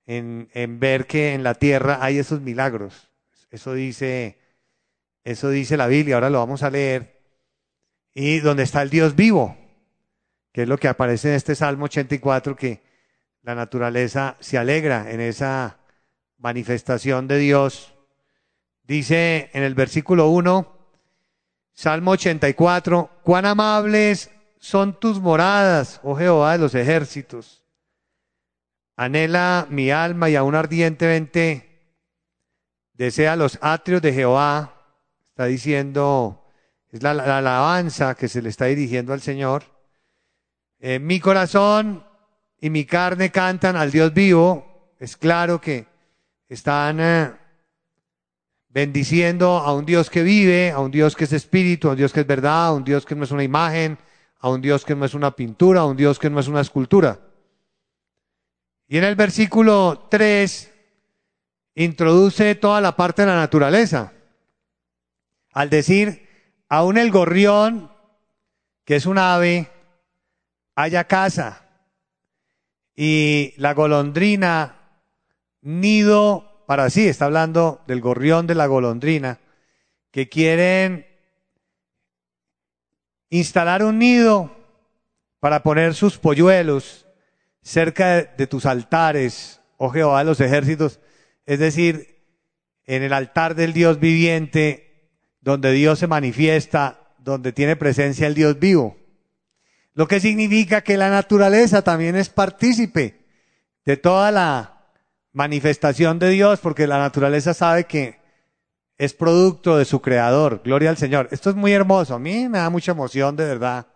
en, 0.06 0.48
en, 0.54 0.78
ver 0.78 1.08
que 1.08 1.34
en 1.34 1.42
la 1.42 1.54
tierra 1.54 1.98
hay 2.00 2.18
esos 2.18 2.40
milagros. 2.40 3.10
Eso 3.50 3.74
dice, 3.74 4.38
eso 5.24 5.50
dice 5.50 5.76
la 5.76 5.88
Biblia. 5.88 6.14
Ahora 6.14 6.30
lo 6.30 6.38
vamos 6.38 6.62
a 6.62 6.70
leer. 6.70 7.20
Y 8.14 8.38
donde 8.38 8.62
está 8.62 8.80
el 8.82 8.90
Dios 8.90 9.16
vivo, 9.16 9.56
que 10.52 10.62
es 10.62 10.68
lo 10.68 10.78
que 10.78 10.86
aparece 10.86 11.30
en 11.30 11.34
este 11.34 11.56
Salmo 11.56 11.86
84, 11.86 12.54
que 12.54 12.80
la 13.42 13.56
naturaleza 13.56 14.36
se 14.38 14.56
alegra 14.56 15.10
en 15.10 15.20
esa 15.20 15.78
manifestación 16.38 17.26
de 17.26 17.38
Dios 17.38 17.94
Dice 18.90 19.50
en 19.52 19.62
el 19.62 19.76
versículo 19.76 20.30
1, 20.30 20.66
Salmo 21.72 22.10
84, 22.10 23.20
cuán 23.22 23.46
amables 23.46 24.32
son 24.58 24.98
tus 24.98 25.20
moradas, 25.20 26.00
oh 26.02 26.16
Jehová 26.16 26.54
de 26.54 26.58
los 26.58 26.74
ejércitos. 26.74 27.62
Anhela 28.96 29.68
mi 29.70 29.92
alma 29.92 30.28
y 30.28 30.34
aún 30.34 30.56
ardientemente 30.56 32.00
desea 32.94 33.36
los 33.36 33.60
atrios 33.62 34.02
de 34.02 34.12
Jehová. 34.12 34.74
Está 35.28 35.44
diciendo, 35.44 36.44
es 36.90 37.00
la, 37.00 37.14
la 37.14 37.38
alabanza 37.38 38.16
que 38.16 38.26
se 38.26 38.42
le 38.42 38.48
está 38.48 38.64
dirigiendo 38.64 39.12
al 39.12 39.20
Señor. 39.20 39.62
Eh, 40.80 40.98
mi 40.98 41.20
corazón 41.20 42.04
y 42.60 42.70
mi 42.70 42.86
carne 42.86 43.30
cantan 43.30 43.76
al 43.76 43.92
Dios 43.92 44.12
vivo. 44.12 44.96
Es 44.98 45.16
claro 45.16 45.60
que 45.60 45.86
están 46.48 46.98
eh, 46.98 47.39
bendiciendo 48.70 49.58
a 49.58 49.74
un 49.74 49.84
Dios 49.84 50.10
que 50.10 50.22
vive, 50.22 50.70
a 50.70 50.78
un 50.78 50.90
Dios 50.90 51.16
que 51.16 51.24
es 51.24 51.32
espíritu, 51.32 51.88
a 51.88 51.92
un 51.92 51.96
Dios 51.96 52.12
que 52.12 52.20
es 52.20 52.26
verdad, 52.26 52.66
a 52.66 52.72
un 52.72 52.84
Dios 52.84 53.04
que 53.04 53.14
no 53.14 53.24
es 53.24 53.30
una 53.32 53.42
imagen, 53.42 53.98
a 54.38 54.48
un 54.48 54.60
Dios 54.60 54.84
que 54.84 54.94
no 54.94 55.04
es 55.04 55.14
una 55.14 55.32
pintura, 55.32 55.80
a 55.80 55.86
un 55.86 55.96
Dios 55.96 56.18
que 56.18 56.30
no 56.30 56.40
es 56.40 56.48
una 56.48 56.60
escultura. 56.60 57.18
Y 58.88 58.98
en 58.98 59.04
el 59.04 59.16
versículo 59.16 60.06
3 60.10 60.72
introduce 61.74 62.54
toda 62.54 62.80
la 62.80 62.96
parte 62.96 63.22
de 63.22 63.28
la 63.28 63.36
naturaleza. 63.36 64.12
Al 65.52 65.68
decir, 65.68 66.28
aún 66.68 66.96
el 66.96 67.10
gorrión, 67.10 67.92
que 68.84 68.96
es 68.96 69.06
un 69.06 69.18
ave, 69.18 69.68
haya 70.74 71.04
casa. 71.04 71.66
Y 72.94 73.54
la 73.56 73.74
golondrina, 73.74 74.76
nido 75.62 76.49
para 76.70 76.88
sí, 76.88 77.08
está 77.08 77.24
hablando 77.24 77.82
del 77.88 78.00
gorrión 78.00 78.46
de 78.46 78.54
la 78.54 78.66
golondrina, 78.66 79.40
que 80.12 80.28
quieren 80.28 81.04
instalar 83.28 83.82
un 83.82 83.98
nido 83.98 84.56
para 85.40 85.64
poner 85.64 85.94
sus 85.94 86.16
polluelos 86.16 87.08
cerca 87.60 88.22
de, 88.22 88.46
tus 88.46 88.66
altares, 88.66 89.60
oh 89.78 89.90
Jehová 89.90 90.20
de 90.20 90.26
los 90.26 90.40
ejércitos, 90.40 91.00
es 91.44 91.58
decir, 91.58 92.22
en 92.84 93.02
el 93.02 93.14
altar 93.14 93.56
del 93.56 93.72
Dios 93.72 93.98
viviente, 93.98 95.10
donde 95.40 95.72
Dios 95.72 95.98
se 95.98 96.06
manifiesta, 96.06 97.00
donde 97.18 97.50
tiene 97.50 97.74
presencia 97.74 98.28
el 98.28 98.36
Dios 98.36 98.60
vivo. 98.60 98.96
Lo 99.94 100.06
que 100.06 100.20
significa 100.20 100.82
que 100.82 100.96
la 100.96 101.10
naturaleza 101.10 101.82
también 101.82 102.14
es 102.14 102.28
partícipe 102.28 103.26
de 103.84 103.96
toda 103.96 104.30
la 104.30 104.79
manifestación 105.32 106.18
de 106.18 106.30
Dios, 106.30 106.60
porque 106.60 106.86
la 106.86 106.98
naturaleza 106.98 107.54
sabe 107.54 107.84
que 107.84 108.20
es 108.98 109.14
producto 109.14 109.78
de 109.78 109.84
su 109.84 110.02
creador. 110.02 110.60
Gloria 110.62 110.90
al 110.90 110.96
Señor. 110.96 111.28
Esto 111.30 111.50
es 111.50 111.56
muy 111.56 111.72
hermoso. 111.72 112.14
A 112.14 112.18
mí 112.18 112.48
me 112.48 112.58
da 112.58 112.68
mucha 112.70 112.92
emoción, 112.92 113.36
de 113.36 113.46
verdad, 113.46 113.86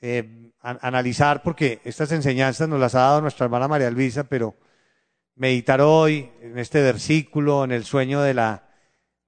eh, 0.00 0.50
analizar, 0.60 1.42
porque 1.42 1.80
estas 1.84 2.12
enseñanzas 2.12 2.68
nos 2.68 2.80
las 2.80 2.94
ha 2.94 3.00
dado 3.00 3.20
nuestra 3.20 3.44
hermana 3.44 3.68
María 3.68 3.90
Luisa, 3.90 4.24
pero 4.24 4.56
meditar 5.34 5.80
hoy 5.80 6.30
en 6.40 6.58
este 6.58 6.80
versículo, 6.80 7.64
en 7.64 7.72
el 7.72 7.84
sueño 7.84 8.22
de 8.22 8.34
la, 8.34 8.68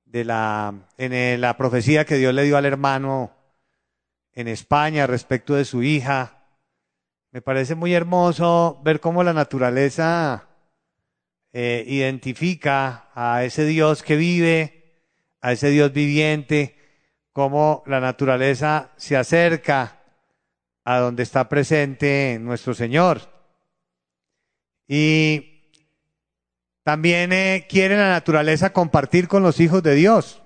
de 0.05 0.25
la, 0.25 0.75
en 0.97 1.41
la 1.41 1.57
profecía 1.57 2.05
que 2.05 2.17
Dios 2.17 2.33
le 2.33 2.45
dio 2.45 2.57
al 2.57 2.67
hermano 2.67 3.33
en 4.33 4.49
España 4.49 5.07
respecto 5.07 5.55
de 5.55 5.65
su 5.65 5.83
hija. 5.83 6.45
Me 7.33 7.43
parece 7.43 7.75
muy 7.75 7.93
hermoso 7.95 8.81
ver 8.85 9.01
cómo 9.01 9.25
la 9.25 9.33
naturaleza 9.33 10.49
eh, 11.57 11.85
identifica 11.87 13.11
a 13.15 13.45
ese 13.45 13.65
Dios 13.65 14.03
que 14.03 14.17
vive, 14.17 14.97
a 15.41 15.53
ese 15.53 15.71
Dios 15.71 15.93
viviente, 15.93 16.77
cómo 17.33 17.85
la 17.87 18.01
naturaleza 18.01 18.91
se 18.97 19.17
acerca 19.17 20.03
a 20.83 20.99
donde 20.99 21.23
está 21.23 21.49
presente 21.49 22.39
nuestro 22.41 22.75
Señor. 22.75 23.21
Y 24.89 25.71
también 26.83 27.33
eh, 27.33 27.67
quiere 27.69 27.97
la 27.97 28.09
naturaleza 28.09 28.73
compartir 28.73 29.29
con 29.29 29.45
los 29.45 29.61
hijos 29.61 29.81
de 29.85 29.95
Dios, 29.95 30.43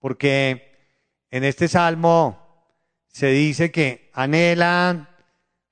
porque 0.00 0.98
en 1.30 1.44
este 1.44 1.68
salmo 1.68 2.74
se 3.06 3.28
dice 3.28 3.70
que 3.70 4.10
anhelan 4.12 5.08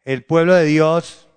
el 0.05 0.25
pueblo 0.25 0.55
de 0.55 0.66
Dios 0.66 1.29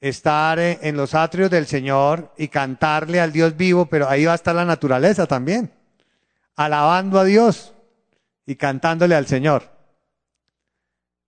estar 0.00 0.58
en 0.58 0.96
los 0.96 1.14
atrios 1.14 1.50
del 1.50 1.66
Señor 1.66 2.32
y 2.36 2.48
cantarle 2.48 3.20
al 3.20 3.32
Dios 3.32 3.56
vivo, 3.56 3.86
pero 3.86 4.08
ahí 4.08 4.24
va 4.24 4.32
a 4.32 4.36
estar 4.36 4.54
la 4.54 4.64
naturaleza 4.64 5.26
también, 5.26 5.72
alabando 6.56 7.18
a 7.18 7.24
Dios 7.24 7.74
y 8.46 8.56
cantándole 8.56 9.14
al 9.14 9.26
Señor. 9.26 9.70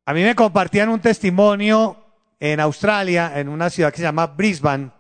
A 0.07 0.15
mí 0.15 0.23
me 0.23 0.35
compartían 0.35 0.89
un 0.89 1.01
testimonio 1.01 1.97
en 2.39 2.59
Australia, 2.61 3.39
en 3.39 3.49
una 3.49 3.71
ciudad 3.71 3.91
que 3.91 3.99
se 3.99 4.03
llama 4.05 4.27
Brisbane, 4.29 4.91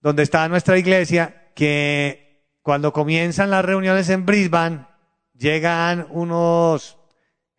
donde 0.00 0.22
está 0.22 0.48
nuestra 0.48 0.76
iglesia, 0.76 1.50
que 1.54 2.24
cuando 2.62 2.92
comienzan 2.92 3.50
las 3.50 3.64
reuniones 3.64 4.08
en 4.08 4.26
Brisbane, 4.26 4.86
llegan 5.34 6.06
unos 6.10 6.98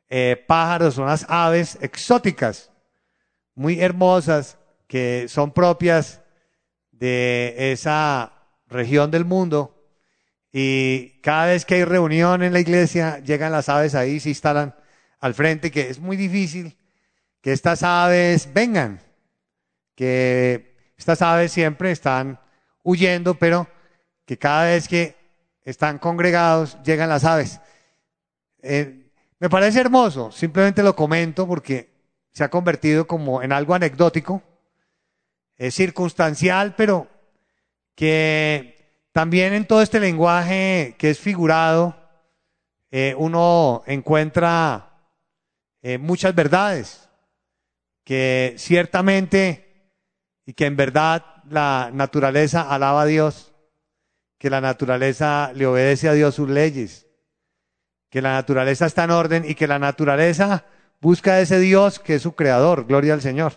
eh, 0.10 0.44
pájaros, 0.48 0.98
unas 0.98 1.26
aves 1.30 1.78
exóticas, 1.82 2.72
muy 3.56 3.80
hermosas, 3.82 4.58
que 4.88 5.26
son 5.30 5.52
propias 5.52 6.22
de 6.92 7.72
esa 7.72 8.34
región 8.68 9.12
del 9.12 9.26
mundo. 9.26 9.72
Y 10.52 11.20
cada 11.22 11.48
vez 11.48 11.66
que 11.66 11.76
hay 11.76 11.86
reunión 11.86 12.44
en 12.44 12.54
la 12.54 12.60
iglesia, 12.60 13.20
llegan 13.20 13.52
las 13.52 13.68
aves 13.70 13.96
ahí, 13.96 14.20
se 14.20 14.30
instalan 14.30 14.76
al 15.20 15.34
frente, 15.34 15.72
que 15.72 15.90
es 15.90 16.00
muy 16.00 16.16
difícil 16.18 16.78
que 17.42 17.52
estas 17.52 17.84
aves 17.84 18.50
vengan, 18.54 19.02
que 19.96 20.94
estas 20.98 21.22
aves 21.22 21.52
siempre 21.52 21.92
están 21.92 22.40
huyendo, 22.84 23.36
pero 23.36 23.68
que 24.26 24.38
cada 24.38 24.66
vez 24.66 24.88
que 24.88 25.16
están 25.64 26.00
congregados 26.00 26.78
llegan 26.84 27.10
las 27.10 27.24
aves. 27.24 27.60
Eh, 28.62 29.12
me 29.40 29.50
parece 29.50 29.82
hermoso, 29.82 30.32
simplemente 30.32 30.82
lo 30.82 30.96
comento 30.96 31.48
porque 31.48 31.95
se 32.36 32.44
ha 32.44 32.50
convertido 32.50 33.08
como 33.08 33.42
en 33.42 33.54
algo 33.54 33.76
anecdótico, 33.76 34.44
es 35.56 35.74
circunstancial, 35.74 36.76
pero 36.76 37.08
que 37.96 39.08
también 39.14 39.54
en 39.54 39.66
todo 39.66 39.82
este 39.82 40.02
lenguaje 40.02 40.96
que 41.00 41.12
es 41.12 41.20
figurado, 41.20 41.96
eh, 42.92 43.16
uno 43.18 43.84
encuentra 43.88 45.00
eh, 45.82 45.98
muchas 45.98 46.36
verdades 46.36 47.10
que 48.04 48.56
ciertamente 48.58 49.94
y 50.46 50.54
que 50.54 50.66
en 50.66 50.76
verdad 50.76 51.42
la 51.50 51.90
naturaleza 51.94 52.70
alaba 52.70 53.04
a 53.04 53.06
Dios, 53.06 53.54
que 54.38 54.50
la 54.50 54.60
naturaleza 54.60 55.54
le 55.54 55.68
obedece 55.68 56.10
a 56.10 56.14
Dios 56.14 56.36
sus 56.36 56.50
leyes, 56.50 57.08
que 58.10 58.22
la 58.22 58.34
naturaleza 58.34 58.88
está 58.88 59.06
en 59.06 59.12
orden 59.12 59.46
y 59.48 59.56
que 59.56 59.68
la 59.68 59.80
naturaleza 59.80 60.66
busca 61.02 61.34
a 61.34 61.42
ese 61.42 61.60
Dios 61.60 62.00
que 62.00 62.16
es 62.16 62.22
su 62.22 62.36
creador, 62.36 62.86
gloria 62.86 63.14
al 63.14 63.22
Señor. 63.22 63.54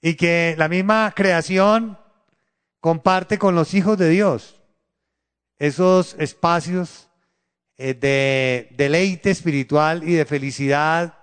Y 0.00 0.14
que 0.14 0.54
la 0.58 0.68
misma 0.68 1.12
creación 1.14 1.98
comparte 2.80 3.38
con 3.38 3.54
los 3.54 3.74
hijos 3.74 3.98
de 3.98 4.08
Dios 4.08 4.60
esos 5.60 6.16
espacios 6.18 7.10
eh, 7.76 7.94
de 7.94 8.68
deleite 8.76 9.30
espiritual 9.30 10.02
y 10.02 10.14
de 10.14 10.24
felicidad 10.24 11.18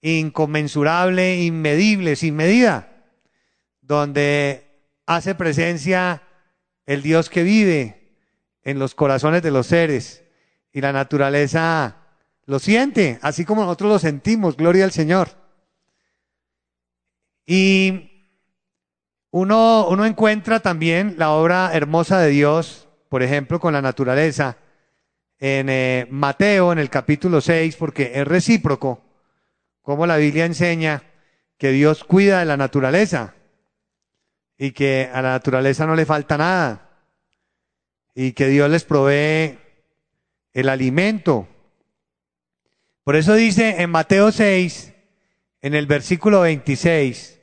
inconmensurable, 0.00 1.42
inmedible, 1.42 2.16
sin 2.16 2.34
medida, 2.34 3.06
donde 3.80 4.66
hace 5.06 5.34
presencia 5.34 6.22
el 6.86 7.02
Dios 7.02 7.30
que 7.30 7.42
vive 7.42 8.16
en 8.64 8.78
los 8.78 8.94
corazones 8.94 9.42
de 9.42 9.50
los 9.50 9.66
seres 9.66 10.24
y 10.72 10.80
la 10.80 10.92
naturaleza 10.92 12.01
lo 12.46 12.58
siente, 12.58 13.18
así 13.22 13.44
como 13.44 13.62
nosotros 13.62 13.90
lo 13.90 13.98
sentimos, 13.98 14.56
gloria 14.56 14.84
al 14.84 14.92
Señor. 14.92 15.28
Y 17.46 18.10
uno, 19.30 19.88
uno 19.88 20.04
encuentra 20.04 20.60
también 20.60 21.14
la 21.18 21.30
obra 21.30 21.70
hermosa 21.72 22.18
de 22.20 22.30
Dios, 22.30 22.88
por 23.08 23.22
ejemplo, 23.22 23.60
con 23.60 23.72
la 23.72 23.82
naturaleza, 23.82 24.58
en 25.38 25.68
eh, 25.68 26.06
Mateo, 26.10 26.72
en 26.72 26.78
el 26.78 26.88
capítulo 26.88 27.40
6, 27.40 27.76
porque 27.76 28.12
es 28.14 28.26
recíproco, 28.26 29.02
como 29.82 30.06
la 30.06 30.16
Biblia 30.16 30.44
enseña 30.44 31.02
que 31.58 31.70
Dios 31.72 32.04
cuida 32.04 32.40
de 32.40 32.44
la 32.44 32.56
naturaleza 32.56 33.34
y 34.56 34.70
que 34.72 35.10
a 35.12 35.22
la 35.22 35.30
naturaleza 35.30 35.86
no 35.86 35.96
le 35.96 36.06
falta 36.06 36.38
nada 36.38 36.90
y 38.14 38.32
que 38.32 38.46
Dios 38.46 38.70
les 38.70 38.84
provee 38.84 39.58
el 40.52 40.68
alimento. 40.68 41.48
Por 43.04 43.16
eso 43.16 43.34
dice 43.34 43.82
en 43.82 43.90
Mateo 43.90 44.30
6, 44.30 44.92
en 45.60 45.74
el 45.74 45.86
versículo 45.86 46.42
26, 46.42 47.40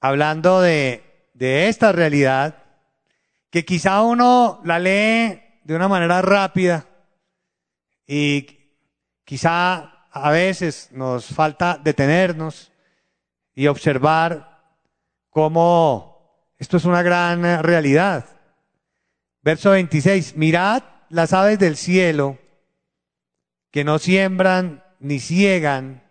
hablando 0.00 0.60
de, 0.60 1.28
de 1.34 1.68
esta 1.68 1.92
realidad, 1.92 2.64
que 3.50 3.64
quizá 3.64 4.02
uno 4.02 4.60
la 4.64 4.80
lee 4.80 5.40
de 5.62 5.76
una 5.76 5.86
manera 5.86 6.22
rápida 6.22 6.88
y 8.04 8.74
quizá 9.24 10.08
a 10.10 10.30
veces 10.32 10.88
nos 10.90 11.26
falta 11.26 11.78
detenernos 11.82 12.72
y 13.54 13.68
observar 13.68 14.60
cómo 15.30 16.50
esto 16.58 16.78
es 16.78 16.84
una 16.84 17.02
gran 17.02 17.62
realidad. 17.62 18.26
Verso 19.42 19.70
26, 19.70 20.36
mirad 20.36 20.82
las 21.10 21.32
aves 21.32 21.60
del 21.60 21.76
cielo 21.76 22.38
que 23.76 23.84
no 23.84 23.98
siembran 23.98 24.82
ni 25.00 25.20
ciegan 25.20 26.10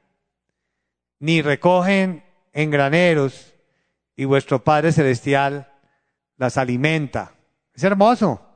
ni 1.18 1.42
recogen 1.42 2.24
en 2.54 2.70
graneros 2.70 3.56
y 4.16 4.26
vuestro 4.26 4.64
Padre 4.64 4.92
Celestial 4.92 5.74
las 6.38 6.60
alimenta. 6.60 7.34
Es 7.74 7.84
hermoso 7.84 8.48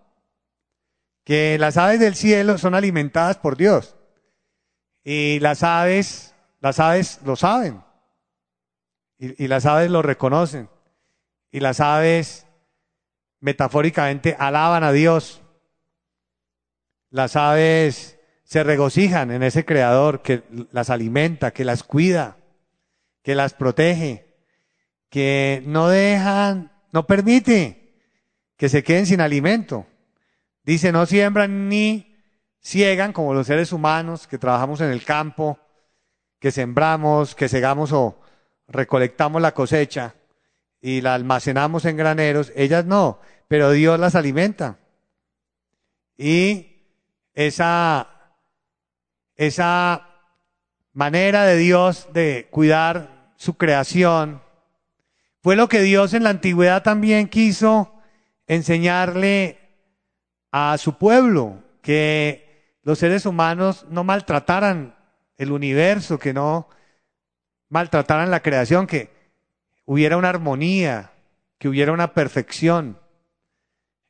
que 1.24 1.58
las 1.58 1.78
aves 1.78 2.00
del 2.00 2.14
cielo 2.14 2.60
son 2.60 2.76
alimentadas 2.76 3.38
por 3.38 3.58
Dios 3.58 3.96
y 5.04 5.40
las 5.40 5.64
aves, 5.64 6.36
las 6.60 6.80
aves 6.80 7.20
lo 7.26 7.36
saben. 7.36 7.84
Y, 9.18 9.48
las 9.48 9.66
aves 9.66 9.90
lo 9.90 10.04
reconocen. 10.04 10.70
Y 11.50 11.62
las 11.62 11.80
aves 11.80 12.46
metafóricamente 13.40 14.36
alaban 14.38 14.84
a 14.84 14.92
Dios. 14.92 15.42
Las 17.10 17.36
aves 17.36 18.19
se 18.50 18.64
regocijan 18.64 19.30
en 19.30 19.44
ese 19.44 19.64
creador 19.64 20.24
que 20.24 20.42
las 20.72 20.90
alimenta, 20.90 21.52
que 21.52 21.64
las 21.64 21.84
cuida, 21.84 22.38
que 23.22 23.36
las 23.36 23.54
protege, 23.54 24.26
que 25.12 25.62
no 25.68 25.88
dejan, 25.88 26.72
no 26.92 27.06
permite 27.06 27.94
que 28.58 28.68
se 28.68 28.82
queden 28.82 29.06
sin 29.06 29.22
alimento. 29.22 29.86
Dice, 30.64 30.92
no 30.92 31.06
siembran 31.06 31.70
ni 31.70 32.18
ciegan 32.60 33.14
como 33.14 33.36
los 33.36 33.46
seres 33.46 33.72
humanos 33.72 34.26
que 34.26 34.40
trabajamos 34.40 34.82
en 34.82 34.90
el 34.90 35.06
campo, 35.06 35.60
que 36.40 36.50
sembramos, 36.50 37.36
que 37.36 37.50
segamos 37.50 37.92
o, 37.92 38.20
recolectamos 38.68 39.44
la 39.44 39.54
cosecha 39.54 40.16
y 40.82 41.02
la 41.02 41.14
almacenamos 41.14 41.86
en 41.86 41.98
graneros, 41.98 42.52
ellas 42.56 42.84
no, 42.84 43.20
pero 43.48 43.70
Dios 43.70 44.00
las 44.00 44.16
alimenta. 44.16 44.80
Y 46.18 46.82
esa, 47.36 48.19
esa 49.40 50.06
manera 50.92 51.46
de 51.46 51.56
Dios 51.56 52.10
de 52.12 52.50
cuidar 52.52 53.32
su 53.38 53.56
creación. 53.56 54.42
Fue 55.42 55.56
lo 55.56 55.70
que 55.70 55.80
Dios 55.80 56.14
en 56.14 56.24
la 56.24 56.30
antigüedad 56.30 56.84
también 56.84 57.30
quiso 57.30 57.94
enseñarle 58.48 59.58
a 60.52 60.78
su 60.78 60.98
pueblo, 60.98 61.64
que 61.82 62.76
los 62.84 63.00
seres 63.00 63.26
humanos 63.26 63.86
no 63.90 64.04
maltrataran 64.04 64.98
el 65.38 65.54
universo, 65.54 66.20
que 66.20 66.34
no 66.34 66.68
maltrataran 67.70 68.30
la 68.30 68.42
creación, 68.42 68.88
que 68.88 69.10
hubiera 69.86 70.18
una 70.18 70.30
armonía, 70.30 71.14
que 71.58 71.70
hubiera 71.70 71.94
una 71.94 72.14
perfección 72.14 73.00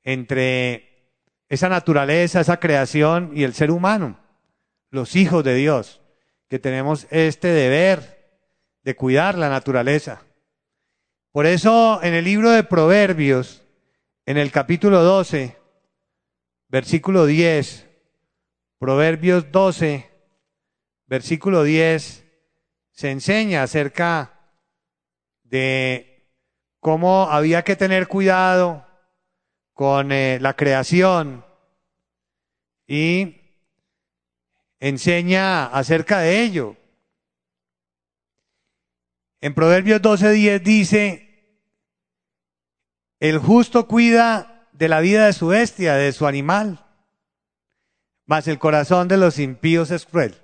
entre 0.02 1.13
esa 1.50 1.70
naturaleza, 1.70 2.39
esa 2.39 2.60
creación 2.60 3.32
y 3.36 3.44
el 3.44 3.54
ser 3.54 3.70
humano, 3.70 4.18
los 4.89 5.15
hijos 5.15 5.43
de 5.43 5.56
Dios, 5.56 6.02
que 6.47 6.60
tenemos 6.60 7.08
este 7.12 7.49
deber 7.49 8.39
de 8.84 8.95
cuidar 8.95 9.38
la 9.38 9.49
naturaleza. 9.49 10.23
Por 11.32 11.45
eso 11.45 12.02
en 12.02 12.13
el 12.13 12.25
libro 12.25 12.52
de 12.52 12.63
Proverbios, 12.63 13.63
en 14.25 14.38
el 14.38 14.52
capítulo 14.52 15.04
12, 15.04 15.58
versículo 16.67 17.25
10, 17.25 17.88
Proverbios 18.80 19.52
12, 19.52 20.10
versículo 21.06 21.63
10, 21.63 22.25
se 22.91 23.12
enseña 23.12 23.63
acerca 23.63 24.39
de 25.43 26.34
cómo 26.80 27.30
había 27.30 27.63
que 27.63 27.75
tener 27.75 28.08
cuidado 28.08 28.86
con 29.73 30.12
eh, 30.12 30.39
la 30.41 30.56
creación 30.56 31.45
y 32.88 33.38
enseña 34.80 35.65
acerca 35.65 36.20
de 36.20 36.42
ello. 36.42 36.76
En 39.42 39.54
Proverbios 39.54 40.02
12:10 40.02 40.62
dice, 40.62 41.30
el 43.20 43.38
justo 43.38 43.88
cuida 43.88 44.68
de 44.72 44.88
la 44.88 45.00
vida 45.02 45.26
de 45.26 45.34
su 45.34 45.48
bestia, 45.48 45.96
de 45.96 46.12
su 46.12 46.26
animal, 46.26 46.86
mas 48.26 48.48
el 48.48 48.60
corazón 48.60 49.08
de 49.08 49.18
los 49.18 49.39
impíos 49.39 49.92
es 49.92 50.06
cruel. 50.06 50.36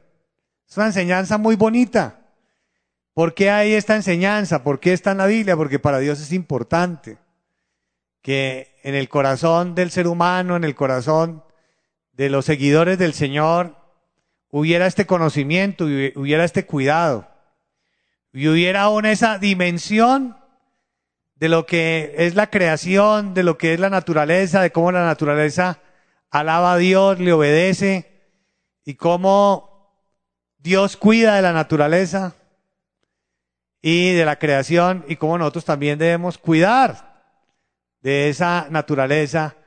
Es 0.67 0.75
una 0.77 0.87
enseñanza 0.87 1.37
muy 1.37 1.55
bonita. 1.55 2.21
¿Por 3.13 3.33
qué 3.33 3.49
hay 3.49 3.73
esta 3.73 3.95
enseñanza? 3.95 4.63
¿Por 4.63 4.79
qué 4.79 4.91
está 4.91 5.11
en 5.11 5.19
la 5.19 5.27
Biblia? 5.27 5.55
Porque 5.55 5.79
para 5.79 5.99
Dios 5.99 6.19
es 6.19 6.33
importante 6.33 7.17
que 8.21 8.75
en 8.83 8.95
el 8.95 9.07
corazón 9.07 9.75
del 9.75 9.91
ser 9.91 10.07
humano, 10.07 10.55
en 10.55 10.63
el 10.63 10.75
corazón 10.75 11.43
de 12.11 12.29
los 12.29 12.45
seguidores 12.45 12.97
del 12.97 13.13
Señor 13.13 13.84
hubiera 14.57 14.87
este 14.87 15.05
conocimiento, 15.05 15.83
hubiera 15.83 16.45
este 16.45 16.65
cuidado, 16.65 17.27
y 18.31 18.47
hubiera 18.47 18.83
aún 18.83 19.05
esa 19.05 19.37
dimensión 19.37 20.37
de 21.35 21.49
lo 21.49 21.65
que 21.65 22.15
es 22.19 22.35
la 22.35 22.49
creación, 22.49 23.33
de 23.33 23.43
lo 23.43 23.57
que 23.57 23.73
es 23.73 23.81
la 23.81 23.89
naturaleza, 23.89 24.61
de 24.61 24.71
cómo 24.71 24.93
la 24.93 25.03
naturaleza 25.03 25.81
alaba 26.31 26.71
a 26.71 26.77
Dios, 26.77 27.19
le 27.19 27.33
obedece, 27.33 28.09
y 28.85 28.93
cómo 28.93 29.91
Dios 30.57 30.95
cuida 30.95 31.35
de 31.35 31.41
la 31.41 31.51
naturaleza 31.51 32.33
y 33.81 34.13
de 34.13 34.23
la 34.23 34.39
creación, 34.39 35.03
y 35.09 35.17
cómo 35.17 35.37
nosotros 35.37 35.65
también 35.65 35.99
debemos 35.99 36.37
cuidar 36.37 37.25
de 37.99 38.29
esa 38.29 38.67
naturaleza 38.69 39.57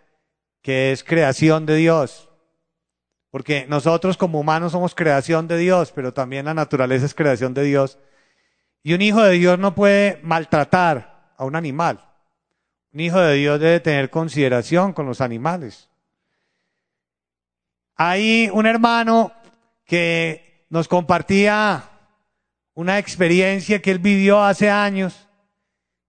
que 0.63 0.93
es 0.93 1.05
creación 1.05 1.67
de 1.67 1.77
Dios. 1.77 2.28
Porque 3.31 3.67
nosotros 3.69 4.17
como 4.17 4.41
humanos 4.41 4.73
somos 4.73 4.95
creación 4.95 5.49
de 5.49 5.59
Dios, 5.59 5.93
pero 5.93 6.15
también 6.15 6.47
la 6.47 6.55
naturaleza 6.55 7.07
es 7.07 7.15
creación 7.15 7.55
de 7.55 7.65
Dios. 7.65 7.99
Y 8.83 8.95
un 8.95 9.03
hijo 9.03 9.23
de 9.23 9.33
Dios 9.33 9.59
no 9.59 9.75
puede 9.75 10.19
maltratar 10.23 11.33
a 11.37 11.45
un 11.45 11.57
animal. 11.57 12.05
Un 12.93 13.01
hijo 13.01 13.21
de 13.21 13.35
Dios 13.35 13.61
debe 13.61 13.81
tener 13.81 14.09
consideración 14.09 14.93
con 14.93 15.07
los 15.07 15.21
animales. 15.21 15.91
Hay 17.97 18.49
un 18.53 18.65
hermano 18.67 19.33
que 19.85 20.67
nos 20.71 20.89
compartía 20.89 21.85
una 22.75 22.99
experiencia 22.99 23.83
que 23.83 23.91
él 23.91 23.99
vivió 23.99 24.43
hace 24.43 24.71
años, 24.71 25.29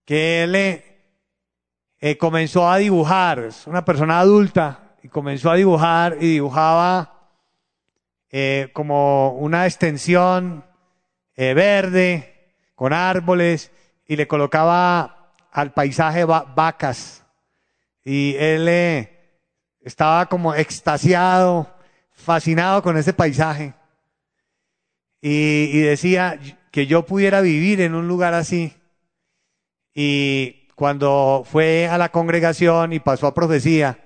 que 0.04 0.44
él 0.44 0.54
eh, 0.54 2.16
comenzó 2.16 2.70
a 2.70 2.76
dibujar, 2.78 3.40
es 3.40 3.66
una 3.66 3.84
persona 3.84 4.20
adulta, 4.20 4.89
y 5.02 5.08
comenzó 5.08 5.50
a 5.50 5.56
dibujar 5.56 6.16
y 6.20 6.34
dibujaba 6.34 7.30
eh, 8.30 8.70
como 8.72 9.32
una 9.32 9.66
extensión 9.66 10.64
eh, 11.36 11.54
verde 11.54 12.54
con 12.74 12.92
árboles 12.92 13.72
y 14.06 14.16
le 14.16 14.26
colocaba 14.26 15.34
al 15.50 15.72
paisaje 15.72 16.24
vacas. 16.24 17.24
Y 18.04 18.34
él 18.38 19.08
estaba 19.80 20.26
como 20.26 20.54
extasiado, 20.54 21.68
fascinado 22.12 22.82
con 22.82 22.96
ese 22.96 23.12
paisaje. 23.12 23.74
Y, 25.20 25.70
y 25.72 25.80
decía 25.80 26.38
que 26.70 26.86
yo 26.86 27.04
pudiera 27.04 27.40
vivir 27.40 27.80
en 27.80 27.94
un 27.94 28.08
lugar 28.08 28.34
así. 28.34 28.74
Y 29.94 30.68
cuando 30.74 31.42
fue 31.44 31.88
a 31.88 31.98
la 31.98 32.10
congregación 32.10 32.92
y 32.92 33.00
pasó 33.00 33.26
a 33.26 33.34
profecía, 33.34 33.98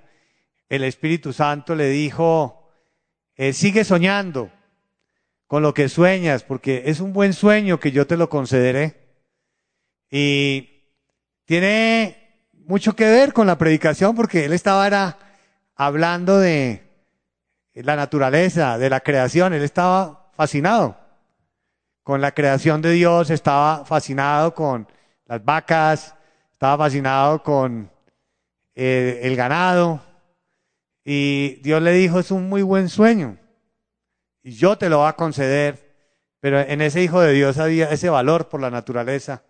el 0.68 0.84
Espíritu 0.84 1.32
Santo 1.32 1.74
le 1.74 1.88
dijo, 1.88 2.70
eh, 3.36 3.52
sigue 3.52 3.84
soñando 3.84 4.50
con 5.46 5.62
lo 5.62 5.74
que 5.74 5.88
sueñas, 5.88 6.42
porque 6.42 6.84
es 6.86 7.00
un 7.00 7.12
buen 7.12 7.32
sueño 7.32 7.78
que 7.78 7.92
yo 7.92 8.06
te 8.06 8.16
lo 8.16 8.28
concederé. 8.28 9.04
Y 10.10 10.84
tiene 11.44 12.48
mucho 12.52 12.96
que 12.96 13.04
ver 13.04 13.32
con 13.32 13.46
la 13.46 13.58
predicación, 13.58 14.14
porque 14.14 14.44
él 14.44 14.52
estaba 14.52 15.18
hablando 15.76 16.38
de 16.38 16.82
la 17.74 17.96
naturaleza, 17.96 18.78
de 18.78 18.90
la 18.90 19.00
creación, 19.00 19.52
él 19.52 19.62
estaba 19.62 20.30
fascinado 20.32 20.96
con 22.02 22.20
la 22.20 22.32
creación 22.32 22.82
de 22.82 22.92
Dios, 22.92 23.30
estaba 23.30 23.84
fascinado 23.84 24.54
con 24.54 24.86
las 25.26 25.44
vacas, 25.44 26.14
estaba 26.52 26.84
fascinado 26.84 27.42
con 27.42 27.90
eh, 28.74 29.20
el 29.22 29.36
ganado, 29.36 30.02
y 31.04 31.56
Dios 31.62 31.82
le 31.82 31.92
dijo, 31.92 32.18
es 32.18 32.30
un 32.30 32.48
muy 32.48 32.62
buen 32.62 32.88
sueño. 32.88 33.36
Y 34.42 34.52
yo 34.52 34.78
te 34.78 34.88
lo 34.88 34.98
voy 34.98 35.08
a 35.08 35.14
conceder. 35.14 35.84
Pero 36.40 36.60
en 36.60 36.80
ese 36.80 37.02
hijo 37.02 37.20
de 37.20 37.32
Dios 37.32 37.58
había 37.58 37.90
ese 37.90 38.10
valor 38.10 38.48
por 38.48 38.60
la 38.60 38.70
naturaleza 38.70 39.44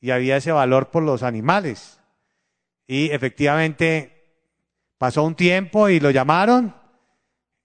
y 0.00 0.10
había 0.10 0.36
ese 0.36 0.52
valor 0.52 0.90
por 0.90 1.02
los 1.02 1.22
animales. 1.22 2.00
Y 2.86 3.10
efectivamente 3.10 4.14
pasó 4.98 5.24
un 5.24 5.34
tiempo 5.34 5.88
y 5.88 5.98
lo 5.98 6.10
llamaron, 6.10 6.74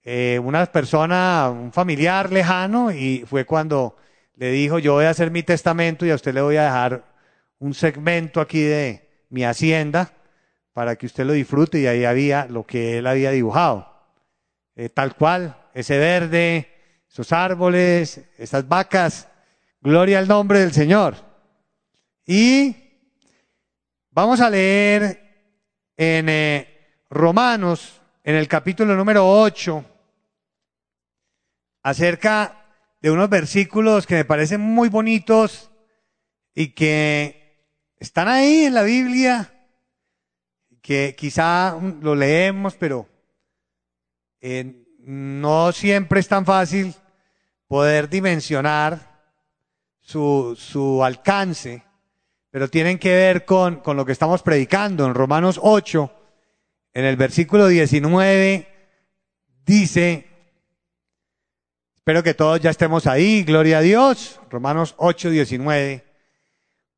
eh, 0.02 0.40
una 0.42 0.66
persona, 0.66 1.48
un 1.50 1.72
familiar 1.72 2.32
lejano, 2.32 2.90
y 2.90 3.24
fue 3.26 3.44
cuando 3.44 3.96
le 4.34 4.50
dijo, 4.50 4.78
yo 4.78 4.94
voy 4.94 5.04
a 5.04 5.10
hacer 5.10 5.30
mi 5.30 5.42
testamento 5.42 6.06
y 6.06 6.10
a 6.10 6.14
usted 6.14 6.34
le 6.34 6.40
voy 6.40 6.56
a 6.56 6.64
dejar 6.64 7.04
un 7.58 7.74
segmento 7.74 8.40
aquí 8.40 8.62
de 8.62 9.26
mi 9.28 9.44
hacienda 9.44 10.12
para 10.80 10.96
que 10.96 11.04
usted 11.04 11.26
lo 11.26 11.34
disfrute 11.34 11.78
y 11.78 11.86
ahí 11.86 12.06
había 12.06 12.46
lo 12.46 12.64
que 12.64 12.96
él 12.96 13.06
había 13.06 13.32
dibujado. 13.32 13.86
Eh, 14.74 14.88
tal 14.88 15.14
cual, 15.14 15.68
ese 15.74 15.98
verde, 15.98 16.72
esos 17.06 17.34
árboles, 17.34 18.22
esas 18.38 18.66
vacas, 18.66 19.28
gloria 19.82 20.18
al 20.18 20.26
nombre 20.26 20.60
del 20.60 20.72
Señor. 20.72 21.16
Y 22.24 22.74
vamos 24.10 24.40
a 24.40 24.48
leer 24.48 25.52
en 25.98 26.30
eh, 26.30 27.02
Romanos, 27.10 28.00
en 28.24 28.36
el 28.36 28.48
capítulo 28.48 28.96
número 28.96 29.28
8, 29.28 29.84
acerca 31.82 32.72
de 33.02 33.10
unos 33.10 33.28
versículos 33.28 34.06
que 34.06 34.14
me 34.14 34.24
parecen 34.24 34.62
muy 34.62 34.88
bonitos 34.88 35.70
y 36.54 36.68
que 36.68 37.68
están 37.98 38.28
ahí 38.28 38.64
en 38.64 38.72
la 38.72 38.82
Biblia 38.82 39.59
que 40.90 41.14
quizá 41.14 41.78
lo 42.02 42.16
leemos, 42.16 42.74
pero 42.74 43.06
eh, 44.40 44.84
no 44.98 45.70
siempre 45.70 46.18
es 46.18 46.26
tan 46.26 46.44
fácil 46.44 46.92
poder 47.68 48.08
dimensionar 48.08 49.22
su, 50.00 50.56
su 50.58 51.04
alcance, 51.04 51.84
pero 52.50 52.68
tienen 52.68 52.98
que 52.98 53.14
ver 53.14 53.44
con, 53.44 53.76
con 53.76 53.96
lo 53.96 54.04
que 54.04 54.10
estamos 54.10 54.42
predicando. 54.42 55.06
En 55.06 55.14
Romanos 55.14 55.60
8, 55.62 56.12
en 56.94 57.04
el 57.04 57.14
versículo 57.14 57.68
19, 57.68 58.66
dice, 59.64 60.26
espero 61.94 62.24
que 62.24 62.34
todos 62.34 62.60
ya 62.60 62.70
estemos 62.70 63.06
ahí, 63.06 63.44
gloria 63.44 63.78
a 63.78 63.82
Dios, 63.82 64.40
Romanos 64.50 64.96
8, 64.98 65.30
19, 65.30 66.04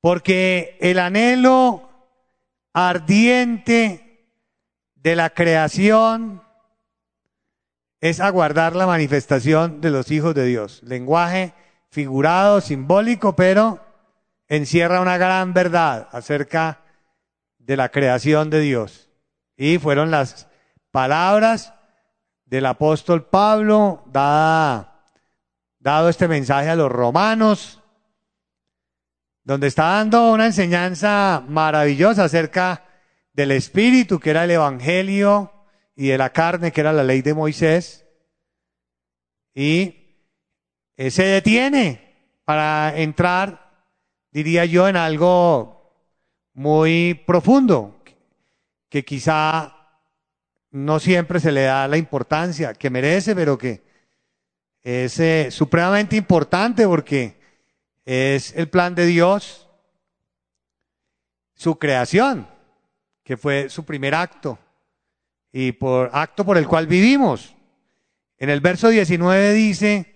porque 0.00 0.78
el 0.80 0.98
anhelo 0.98 1.91
ardiente 2.72 4.32
de 4.94 5.16
la 5.16 5.30
creación 5.30 6.42
es 8.00 8.20
aguardar 8.20 8.74
la 8.74 8.86
manifestación 8.86 9.80
de 9.80 9.90
los 9.90 10.10
hijos 10.10 10.34
de 10.34 10.46
Dios. 10.46 10.82
Lenguaje 10.82 11.54
figurado, 11.90 12.60
simbólico, 12.60 13.36
pero 13.36 13.80
encierra 14.48 15.00
una 15.00 15.18
gran 15.18 15.52
verdad 15.54 16.08
acerca 16.12 16.80
de 17.58 17.76
la 17.76 17.90
creación 17.90 18.50
de 18.50 18.60
Dios. 18.60 19.10
Y 19.56 19.78
fueron 19.78 20.10
las 20.10 20.48
palabras 20.90 21.74
del 22.46 22.66
apóstol 22.66 23.26
Pablo, 23.26 24.02
dada, 24.06 25.04
dado 25.78 26.08
este 26.08 26.28
mensaje 26.28 26.70
a 26.70 26.76
los 26.76 26.90
romanos, 26.90 27.81
donde 29.44 29.66
está 29.66 29.84
dando 29.84 30.32
una 30.32 30.46
enseñanza 30.46 31.44
maravillosa 31.48 32.24
acerca 32.24 32.84
del 33.32 33.50
Espíritu, 33.50 34.20
que 34.20 34.30
era 34.30 34.44
el 34.44 34.52
Evangelio, 34.52 35.52
y 35.94 36.08
de 36.08 36.18
la 36.18 36.30
carne, 36.30 36.72
que 36.72 36.80
era 36.80 36.92
la 36.92 37.04
ley 37.04 37.22
de 37.22 37.34
Moisés. 37.34 38.06
Y 39.54 40.16
se 40.96 41.24
detiene 41.24 42.40
para 42.44 42.96
entrar, 42.98 43.86
diría 44.30 44.64
yo, 44.64 44.88
en 44.88 44.96
algo 44.96 45.94
muy 46.54 47.14
profundo, 47.26 48.02
que 48.88 49.04
quizá 49.04 49.74
no 50.70 51.00
siempre 51.00 51.40
se 51.40 51.52
le 51.52 51.62
da 51.62 51.88
la 51.88 51.96
importancia 51.96 52.74
que 52.74 52.90
merece, 52.90 53.34
pero 53.34 53.58
que 53.58 53.82
es 54.82 55.18
eh, 55.20 55.50
supremamente 55.50 56.16
importante 56.16 56.86
porque 56.86 57.41
es 58.04 58.54
el 58.56 58.68
plan 58.68 58.94
de 58.94 59.06
Dios, 59.06 59.68
su 61.54 61.78
creación, 61.78 62.48
que 63.22 63.36
fue 63.36 63.68
su 63.68 63.84
primer 63.84 64.14
acto 64.14 64.58
y 65.52 65.72
por 65.72 66.10
acto 66.12 66.44
por 66.44 66.58
el 66.58 66.66
cual 66.66 66.86
vivimos. 66.86 67.54
En 68.38 68.50
el 68.50 68.60
verso 68.60 68.88
19 68.88 69.52
dice, 69.52 70.12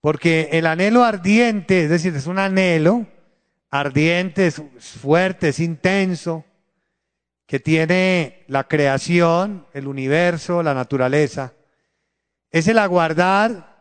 porque 0.00 0.50
el 0.52 0.66
anhelo 0.66 1.04
ardiente, 1.04 1.84
es 1.84 1.90
decir, 1.90 2.14
es 2.14 2.26
un 2.26 2.38
anhelo 2.38 3.06
ardiente, 3.70 4.46
es 4.46 4.62
fuerte, 4.78 5.48
es 5.48 5.58
intenso, 5.58 6.44
que 7.46 7.58
tiene 7.60 8.44
la 8.48 8.64
creación, 8.64 9.66
el 9.72 9.86
universo, 9.86 10.62
la 10.62 10.74
naturaleza, 10.74 11.52
es 12.50 12.68
el 12.68 12.78
aguardar 12.78 13.71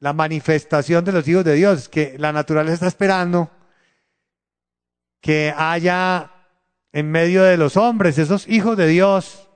la 0.00 0.12
manifestación 0.12 1.04
de 1.04 1.12
los 1.12 1.26
hijos 1.28 1.44
de 1.44 1.54
Dios, 1.54 1.88
que 1.88 2.16
la 2.18 2.32
naturaleza 2.32 2.74
está 2.74 2.86
esperando 2.88 3.50
que 5.20 5.54
haya 5.56 6.30
en 6.92 7.10
medio 7.10 7.42
de 7.42 7.56
los 7.56 7.76
hombres 7.78 8.18
esos 8.18 8.46
hijos 8.46 8.76
de 8.76 8.86
Dios, 8.86 9.48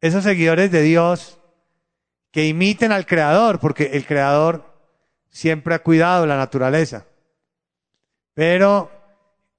esos 0.00 0.24
seguidores 0.24 0.72
de 0.72 0.82
Dios, 0.82 1.38
que 2.32 2.46
imiten 2.46 2.90
al 2.90 3.06
Creador, 3.06 3.60
porque 3.60 3.90
el 3.92 4.06
Creador 4.06 4.64
siempre 5.28 5.74
ha 5.74 5.82
cuidado 5.82 6.26
la 6.26 6.36
naturaleza. 6.36 7.04
Pero 8.34 8.90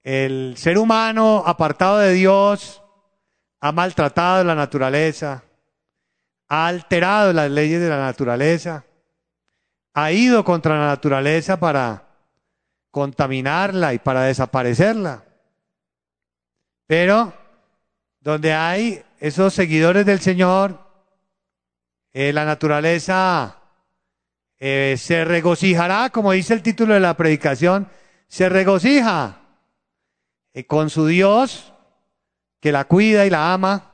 el 0.04 0.56
ser 0.58 0.78
humano 0.78 1.44
apartado 1.46 2.00
de 2.00 2.14
Dios 2.14 2.82
ha 3.60 3.72
maltratado 3.72 4.44
la 4.44 4.56
naturaleza, 4.56 5.44
ha 6.48 6.68
alterado 6.68 7.34
las 7.34 7.52
leyes 7.52 7.80
de 7.80 7.90
la 7.90 8.00
naturaleza, 8.00 8.84
ha 9.94 10.12
ido 10.12 10.44
contra 10.44 10.78
la 10.78 10.88
naturaleza 10.88 11.60
para 11.60 12.08
contaminarla 12.92 13.94
y 13.94 14.00
para 14.00 14.24
desaparecerla. 14.24 15.24
Pero 16.88 17.34
donde 18.20 18.54
hay 18.54 19.04
esos 19.20 19.54
seguidores 19.54 20.06
del 20.06 20.20
Señor, 20.20 20.80
eh, 22.14 22.34
la 22.34 22.46
naturaleza 22.46 23.58
eh, 24.60 24.96
se 24.98 25.26
regocijará, 25.26 26.10
como 26.10 26.34
dice 26.34 26.54
el 26.54 26.62
título 26.62 26.94
de 26.94 27.00
la 27.00 27.16
predicación, 27.16 27.88
se 28.28 28.48
regocija 28.50 29.40
eh, 30.54 30.66
con 30.66 30.90
su 30.90 31.08
Dios 31.08 31.74
que 32.60 32.72
la 32.72 32.86
cuida 32.86 33.26
y 33.26 33.30
la 33.30 33.54
ama 33.54 33.92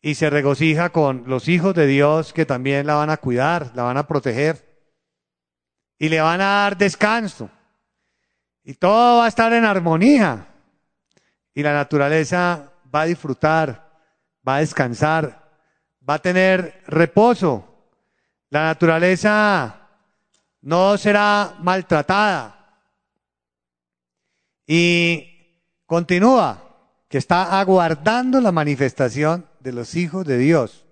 y 0.00 0.14
se 0.14 0.30
regocija 0.30 0.90
con 0.90 1.24
los 1.26 1.48
hijos 1.48 1.74
de 1.74 1.86
Dios 1.86 2.32
que 2.32 2.46
también 2.46 2.86
la 2.86 2.94
van 2.94 3.10
a 3.10 3.16
cuidar, 3.18 3.72
la 3.74 3.82
van 3.82 3.96
a 3.98 4.06
proteger 4.06 4.65
y 5.98 6.08
le 6.08 6.20
van 6.20 6.40
a 6.40 6.44
dar 6.44 6.76
descanso. 6.76 7.50
Y 8.64 8.74
todo 8.74 9.18
va 9.18 9.26
a 9.26 9.28
estar 9.28 9.52
en 9.52 9.64
armonía. 9.64 10.46
Y 11.54 11.62
la 11.62 11.72
naturaleza 11.72 12.72
va 12.94 13.02
a 13.02 13.06
disfrutar, 13.06 13.88
va 14.46 14.56
a 14.56 14.60
descansar, 14.60 15.50
va 16.08 16.14
a 16.14 16.18
tener 16.18 16.82
reposo. 16.86 17.64
La 18.50 18.64
naturaleza 18.64 19.88
no 20.62 20.98
será 20.98 21.54
maltratada. 21.60 22.52
Y 24.66 25.62
continúa, 25.86 26.62
que 27.08 27.18
está 27.18 27.60
aguardando 27.60 28.40
la 28.40 28.52
manifestación 28.52 29.46
de 29.60 29.72
los 29.72 29.94
hijos 29.94 30.26
de 30.26 30.38
Dios. 30.38 30.84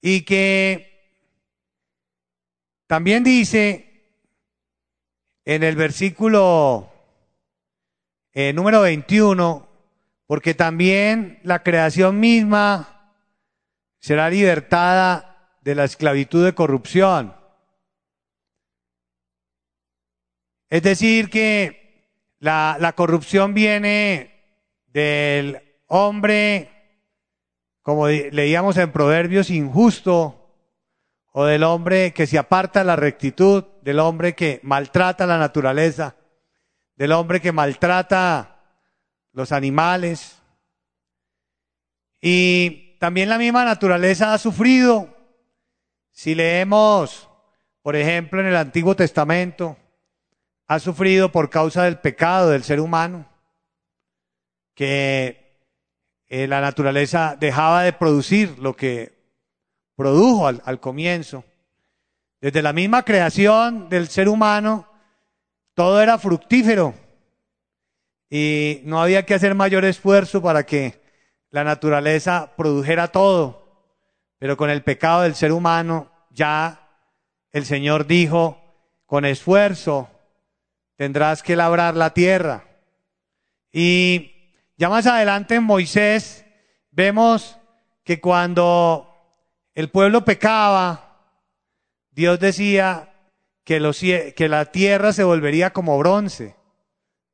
Y 0.00 0.22
que 0.22 0.95
también 2.86 3.24
dice 3.24 3.86
en 5.44 5.62
el 5.62 5.76
versículo 5.76 6.92
eh, 8.32 8.52
número 8.52 8.82
21, 8.82 9.68
porque 10.26 10.54
también 10.54 11.40
la 11.42 11.62
creación 11.62 12.20
misma 12.20 13.14
será 13.98 14.28
libertada 14.28 15.56
de 15.62 15.74
la 15.74 15.84
esclavitud 15.84 16.44
de 16.44 16.54
corrupción. 16.54 17.34
Es 20.68 20.82
decir, 20.82 21.30
que 21.30 22.10
la, 22.38 22.76
la 22.80 22.92
corrupción 22.92 23.54
viene 23.54 24.34
del 24.88 25.62
hombre, 25.86 26.70
como 27.82 28.08
leíamos 28.08 28.76
en 28.76 28.92
Proverbios, 28.92 29.50
injusto, 29.50 30.45
o 31.38 31.44
del 31.44 31.64
hombre 31.64 32.14
que 32.14 32.26
se 32.26 32.38
aparta 32.38 32.78
de 32.78 32.86
la 32.86 32.96
rectitud, 32.96 33.64
del 33.82 33.98
hombre 33.98 34.34
que 34.34 34.60
maltrata 34.62 35.26
la 35.26 35.36
naturaleza 35.36 36.16
del 36.96 37.12
hombre 37.12 37.40
que 37.40 37.52
maltrata 37.52 38.56
los 39.32 39.52
animales. 39.52 40.42
Y 42.20 42.96
también 42.98 43.28
la 43.28 43.38
misma 43.38 43.64
naturaleza 43.64 44.32
ha 44.32 44.38
sufrido. 44.38 45.14
Si 46.10 46.34
leemos, 46.34 47.28
por 47.82 47.94
ejemplo, 47.94 48.40
en 48.40 48.46
el 48.46 48.56
Antiguo 48.56 48.96
Testamento, 48.96 49.76
ha 50.66 50.78
sufrido 50.78 51.30
por 51.30 51.50
causa 51.50 51.84
del 51.84 51.98
pecado 51.98 52.50
del 52.50 52.64
ser 52.64 52.80
humano, 52.80 53.28
que 54.74 55.60
eh, 56.26 56.46
la 56.48 56.60
naturaleza 56.60 57.36
dejaba 57.38 57.82
de 57.82 57.92
producir 57.92 58.58
lo 58.58 58.74
que 58.74 59.15
produjo 59.96 60.46
al, 60.46 60.62
al 60.64 60.78
comienzo. 60.78 61.44
Desde 62.40 62.62
la 62.62 62.72
misma 62.72 63.04
creación 63.04 63.88
del 63.88 64.08
ser 64.08 64.28
humano, 64.28 64.86
todo 65.74 66.00
era 66.00 66.18
fructífero 66.18 66.94
y 68.30 68.80
no 68.84 69.00
había 69.00 69.24
que 69.24 69.34
hacer 69.34 69.54
mayor 69.54 69.84
esfuerzo 69.84 70.42
para 70.42 70.64
que 70.64 71.00
la 71.50 71.64
naturaleza 71.64 72.52
produjera 72.56 73.08
todo. 73.08 73.66
Pero 74.38 74.56
con 74.56 74.70
el 74.70 74.82
pecado 74.82 75.22
del 75.22 75.34
ser 75.34 75.52
humano 75.52 76.10
ya 76.30 76.88
el 77.52 77.64
Señor 77.64 78.06
dijo, 78.06 78.60
con 79.06 79.24
esfuerzo 79.24 80.10
tendrás 80.96 81.42
que 81.42 81.56
labrar 81.56 81.96
la 81.96 82.12
tierra. 82.12 82.64
Y 83.72 84.32
ya 84.76 84.88
más 84.88 85.06
adelante 85.06 85.54
en 85.54 85.62
Moisés 85.62 86.44
vemos 86.90 87.58
que 88.04 88.20
cuando 88.20 89.15
el 89.76 89.90
pueblo 89.90 90.24
pecaba, 90.24 91.20
Dios 92.10 92.40
decía, 92.40 93.12
que, 93.62 94.48
la 94.48 94.64
tierra 94.66 95.12
se 95.12 95.22
volvería 95.22 95.72
como 95.72 95.98
bronce. 95.98 96.56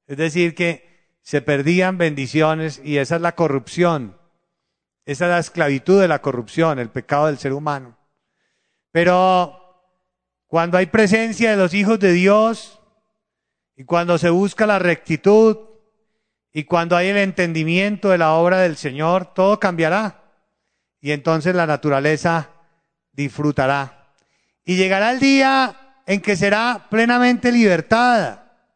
Es 0.09 0.17
decir, 0.17 0.57
que 0.57 1.17
se 1.23 1.41
perdían 1.41 1.99
bendiciones 1.99 2.81
y 2.83 2.99
esa 2.99 3.17
es 3.17 3.23
la 3.23 3.37
corrupción. 3.37 4.19
Esa 5.05 5.27
es 5.27 5.31
la 5.31 5.39
esclavitud 5.39 6.01
de 6.01 6.09
la 6.09 6.21
corrupción, 6.21 6.81
el 6.81 6.91
pecado 6.91 7.27
del 7.27 7.39
ser 7.39 7.53
humano. 7.53 7.97
Pero 8.91 9.87
cuando 10.49 10.79
hay 10.79 10.87
presencia 10.87 11.53
de 11.53 11.57
los 11.57 11.75
hijos 11.75 12.01
de 12.01 12.13
Dios 12.13 12.81
y 13.77 13.85
cuando 13.85 14.19
se 14.19 14.31
busca 14.31 14.67
la 14.67 14.81
rectitud 14.81 15.59
y 16.53 16.65
cuando 16.65 16.97
hay 16.97 17.07
el 17.09 17.19
entendimiento 17.19 18.09
de 18.09 18.19
la 18.19 18.33
obra 18.33 18.59
del 18.59 18.77
Señor, 18.77 19.33
todo 19.33 19.61
cambiará. 19.61 20.22
Y 21.03 21.11
entonces 21.11 21.55
la 21.55 21.67
naturaleza 21.67 22.49
disfrutará. 23.13 24.15
Y 24.65 24.77
llegará 24.77 25.11
el 25.11 25.19
día 25.19 26.01
en 26.07 26.23
que 26.23 26.37
será 26.37 26.87
plenamente 26.89 27.51
libertada 27.51 28.71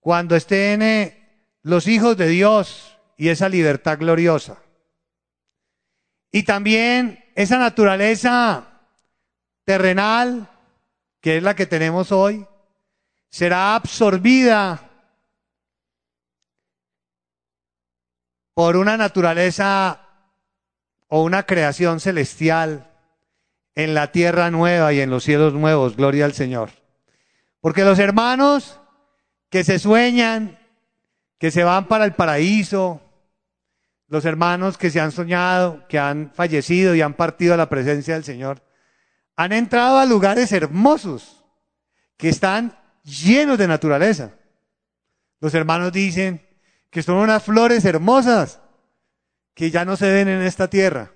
cuando 0.00 0.36
estén 0.36 0.82
eh, 0.82 1.48
los 1.62 1.88
hijos 1.88 2.16
de 2.18 2.28
Dios 2.28 2.98
y 3.16 3.30
esa 3.30 3.48
libertad 3.48 3.98
gloriosa. 3.98 4.58
Y 6.30 6.42
también 6.42 7.24
esa 7.34 7.58
naturaleza 7.58 8.82
terrenal, 9.64 10.50
que 11.22 11.38
es 11.38 11.42
la 11.42 11.56
que 11.56 11.66
tenemos 11.66 12.12
hoy, 12.12 12.46
será 13.30 13.74
absorbida 13.76 14.90
por 18.52 18.76
una 18.76 18.98
naturaleza 18.98 20.01
o 21.14 21.22
una 21.24 21.42
creación 21.42 22.00
celestial 22.00 22.90
en 23.74 23.92
la 23.92 24.12
tierra 24.12 24.50
nueva 24.50 24.94
y 24.94 25.00
en 25.00 25.10
los 25.10 25.24
cielos 25.24 25.52
nuevos. 25.52 25.94
Gloria 25.94 26.24
al 26.24 26.32
Señor. 26.32 26.70
Porque 27.60 27.84
los 27.84 27.98
hermanos 27.98 28.80
que 29.50 29.62
se 29.62 29.78
sueñan, 29.78 30.58
que 31.38 31.50
se 31.50 31.64
van 31.64 31.86
para 31.86 32.06
el 32.06 32.14
paraíso, 32.14 33.02
los 34.08 34.24
hermanos 34.24 34.78
que 34.78 34.90
se 34.90 35.00
han 35.00 35.12
soñado, 35.12 35.86
que 35.86 35.98
han 35.98 36.32
fallecido 36.32 36.94
y 36.94 37.02
han 37.02 37.12
partido 37.12 37.52
a 37.52 37.58
la 37.58 37.68
presencia 37.68 38.14
del 38.14 38.24
Señor, 38.24 38.62
han 39.36 39.52
entrado 39.52 39.98
a 39.98 40.06
lugares 40.06 40.50
hermosos 40.50 41.44
que 42.16 42.30
están 42.30 42.74
llenos 43.02 43.58
de 43.58 43.68
naturaleza. 43.68 44.30
Los 45.40 45.52
hermanos 45.52 45.92
dicen 45.92 46.40
que 46.88 47.02
son 47.02 47.16
unas 47.16 47.42
flores 47.42 47.84
hermosas 47.84 48.61
que 49.54 49.70
ya 49.70 49.84
no 49.84 49.96
se 49.96 50.10
ven 50.10 50.28
en 50.28 50.42
esta 50.42 50.68
tierra, 50.68 51.12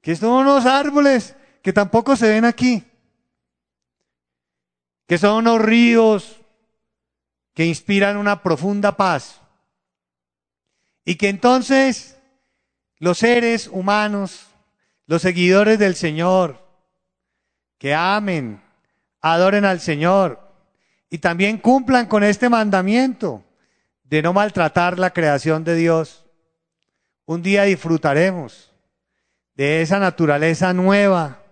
que 0.00 0.16
son 0.16 0.30
unos 0.30 0.66
árboles 0.66 1.36
que 1.62 1.72
tampoco 1.72 2.16
se 2.16 2.28
ven 2.28 2.44
aquí, 2.44 2.84
que 5.06 5.18
son 5.18 5.36
unos 5.38 5.60
ríos 5.60 6.40
que 7.54 7.66
inspiran 7.66 8.16
una 8.16 8.42
profunda 8.42 8.96
paz 8.96 9.40
y 11.04 11.16
que 11.16 11.28
entonces 11.28 12.18
los 12.98 13.18
seres 13.18 13.68
humanos, 13.68 14.46
los 15.06 15.22
seguidores 15.22 15.78
del 15.78 15.96
Señor, 15.96 16.62
que 17.78 17.94
amen, 17.94 18.62
adoren 19.20 19.64
al 19.64 19.80
Señor 19.80 20.40
y 21.10 21.18
también 21.18 21.58
cumplan 21.58 22.06
con 22.06 22.24
este 22.24 22.48
mandamiento 22.48 23.44
de 24.04 24.22
no 24.22 24.32
maltratar 24.32 24.98
la 24.98 25.12
creación 25.12 25.64
de 25.64 25.74
Dios, 25.74 26.21
un 27.26 27.42
día 27.42 27.64
disfrutaremos 27.64 28.72
de 29.54 29.82
esa 29.82 29.98
naturaleza 29.98 30.72
nueva 30.72 31.42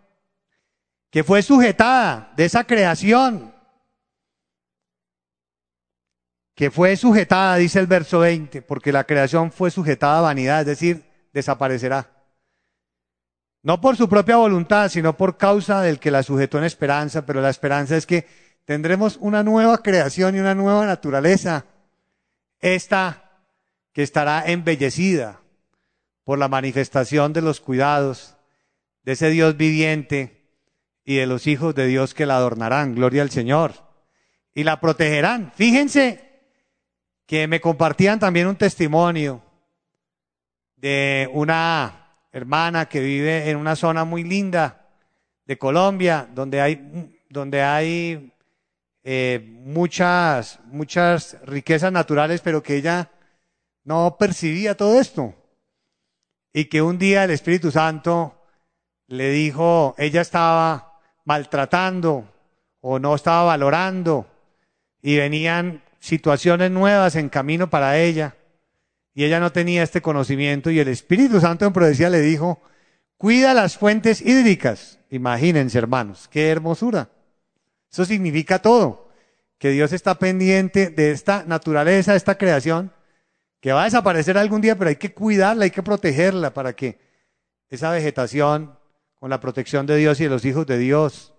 que 1.11 1.25
fue 1.25 1.43
sujetada 1.43 2.33
de 2.37 2.45
esa 2.45 2.65
creación, 2.65 3.53
que 6.55 6.71
fue 6.71 6.97
sujetada, 6.97 7.57
dice 7.57 7.79
el 7.81 7.87
verso 7.87 8.21
20, 8.21 8.63
porque 8.63 8.93
la 8.93 9.05
creación 9.05 9.51
fue 9.51 9.71
sujetada 9.71 10.19
a 10.19 10.23
vanidad, 10.23 10.61
es 10.61 10.67
decir, 10.67 11.05
desaparecerá. 11.33 12.11
No 13.63 13.81
por 13.81 13.97
su 13.97 14.09
propia 14.09 14.37
voluntad, 14.37 14.89
sino 14.89 15.17
por 15.17 15.37
causa 15.37 15.83
del 15.83 15.99
que 15.99 16.11
la 16.11 16.23
sujetó 16.23 16.59
en 16.59 16.65
esperanza, 16.65 17.27
pero 17.27 17.41
la 17.41 17.51
esperanza 17.51 17.97
es 17.97 18.07
que 18.07 18.27
tendremos 18.65 19.17
una 19.21 19.43
nueva 19.43 19.79
creación 19.79 20.37
y 20.37 20.41
una 20.41 20.55
nueva 20.55 20.87
naturaleza. 20.87 21.67
Esta 22.61 23.43
que 23.93 24.03
estará 24.03 24.45
embellecida 24.47 25.41
por 26.31 26.39
la 26.39 26.47
manifestación 26.47 27.33
de 27.33 27.43
los 27.43 27.61
cuidados 27.61 28.37
de 29.03 29.15
ese 29.15 29.31
Dios 29.31 29.57
viviente 29.57 30.47
y 31.05 31.17
de 31.17 31.27
los 31.27 31.49
hijos 31.49 31.75
de 31.75 31.89
Dios 31.89 32.15
que 32.15 32.25
la 32.25 32.37
adornarán, 32.37 32.95
gloria 32.95 33.23
al 33.23 33.31
Señor, 33.31 33.73
y 34.55 34.63
la 34.63 34.81
protegerán. 34.81 35.51
Fíjense 35.57 36.21
que 37.27 37.49
me 37.49 37.61
compartían 37.61 38.21
también 38.21 38.47
un 38.47 38.55
testimonio 38.55 39.43
de 40.77 41.29
una 41.33 42.15
hermana 42.31 42.89
que 42.89 43.01
vive 43.01 43.51
en 43.51 43.57
una 43.57 43.75
zona 43.75 44.05
muy 44.05 44.23
linda 44.23 44.87
de 45.47 45.59
Colombia, 45.59 46.29
donde 46.33 46.61
hay, 46.61 47.19
donde 47.29 47.61
hay 47.61 48.33
eh, 49.03 49.45
muchas, 49.65 50.61
muchas 50.67 51.39
riquezas 51.45 51.91
naturales, 51.91 52.41
pero 52.41 52.63
que 52.63 52.77
ella 52.77 53.11
no 53.83 54.15
percibía 54.17 54.77
todo 54.77 55.01
esto. 55.01 55.35
Y 56.53 56.67
que 56.67 56.83
un 56.83 56.99
día 56.99 57.25
el 57.25 57.31
Espíritu 57.31 57.71
Santo 57.71 58.35
le 59.07 59.31
dijo, 59.31 59.95
ella 59.99 60.21
estaba 60.21 61.01
maltratando 61.25 62.25
o 62.81 62.99
no 62.99 63.15
estaba 63.15 63.45
valorando 63.45 64.27
y 65.03 65.17
venían 65.17 65.83
situaciones 65.99 66.71
nuevas 66.71 67.17
en 67.17 67.29
camino 67.29 67.71
para 67.71 67.99
ella 67.99 68.37
y 69.15 69.25
ella 69.25 69.41
no 69.41 69.53
tenía 69.53 69.83
este 69.83 70.01
conocimiento 70.01 70.71
y 70.71 70.79
el 70.79 70.89
Espíritu 70.89 71.41
Santo 71.41 71.67
en 71.67 71.73
profecía 71.73 72.09
le 72.09 72.21
dijo, 72.21 72.63
cuida 73.17 73.55
las 73.55 73.77
fuentes 73.77 74.23
hídricas. 74.23 74.99
Imagínense 75.11 75.79
hermanos, 75.79 76.29
qué 76.31 76.49
hermosura. 76.49 77.11
Eso 77.93 78.05
significa 78.05 78.61
todo, 78.61 79.11
que 79.59 79.71
Dios 79.71 79.93
está 79.93 80.15
pendiente 80.15 80.91
de 80.91 81.11
esta 81.11 81.45
naturaleza, 81.45 82.13
de 82.13 82.19
esta 82.19 82.39
creación, 82.39 82.93
que 83.61 83.73
va 83.73 83.83
a 83.83 83.85
desaparecer 83.85 84.39
algún 84.39 84.61
día, 84.61 84.77
pero 84.77 84.89
hay 84.89 84.97
que 84.97 85.13
cuidarla, 85.13 85.65
hay 85.65 85.71
que 85.71 85.83
protegerla 85.83 86.53
para 86.55 86.75
que 86.75 86.99
esa 87.69 87.91
vegetación, 87.91 88.79
con 89.19 89.31
la 89.31 89.39
protección 89.39 89.87
de 89.87 89.97
Dios 89.97 90.19
y 90.21 90.25
de 90.25 90.31
los 90.31 90.45
hijos 90.45 90.67
de 90.67 90.79
Dios, 90.79 91.35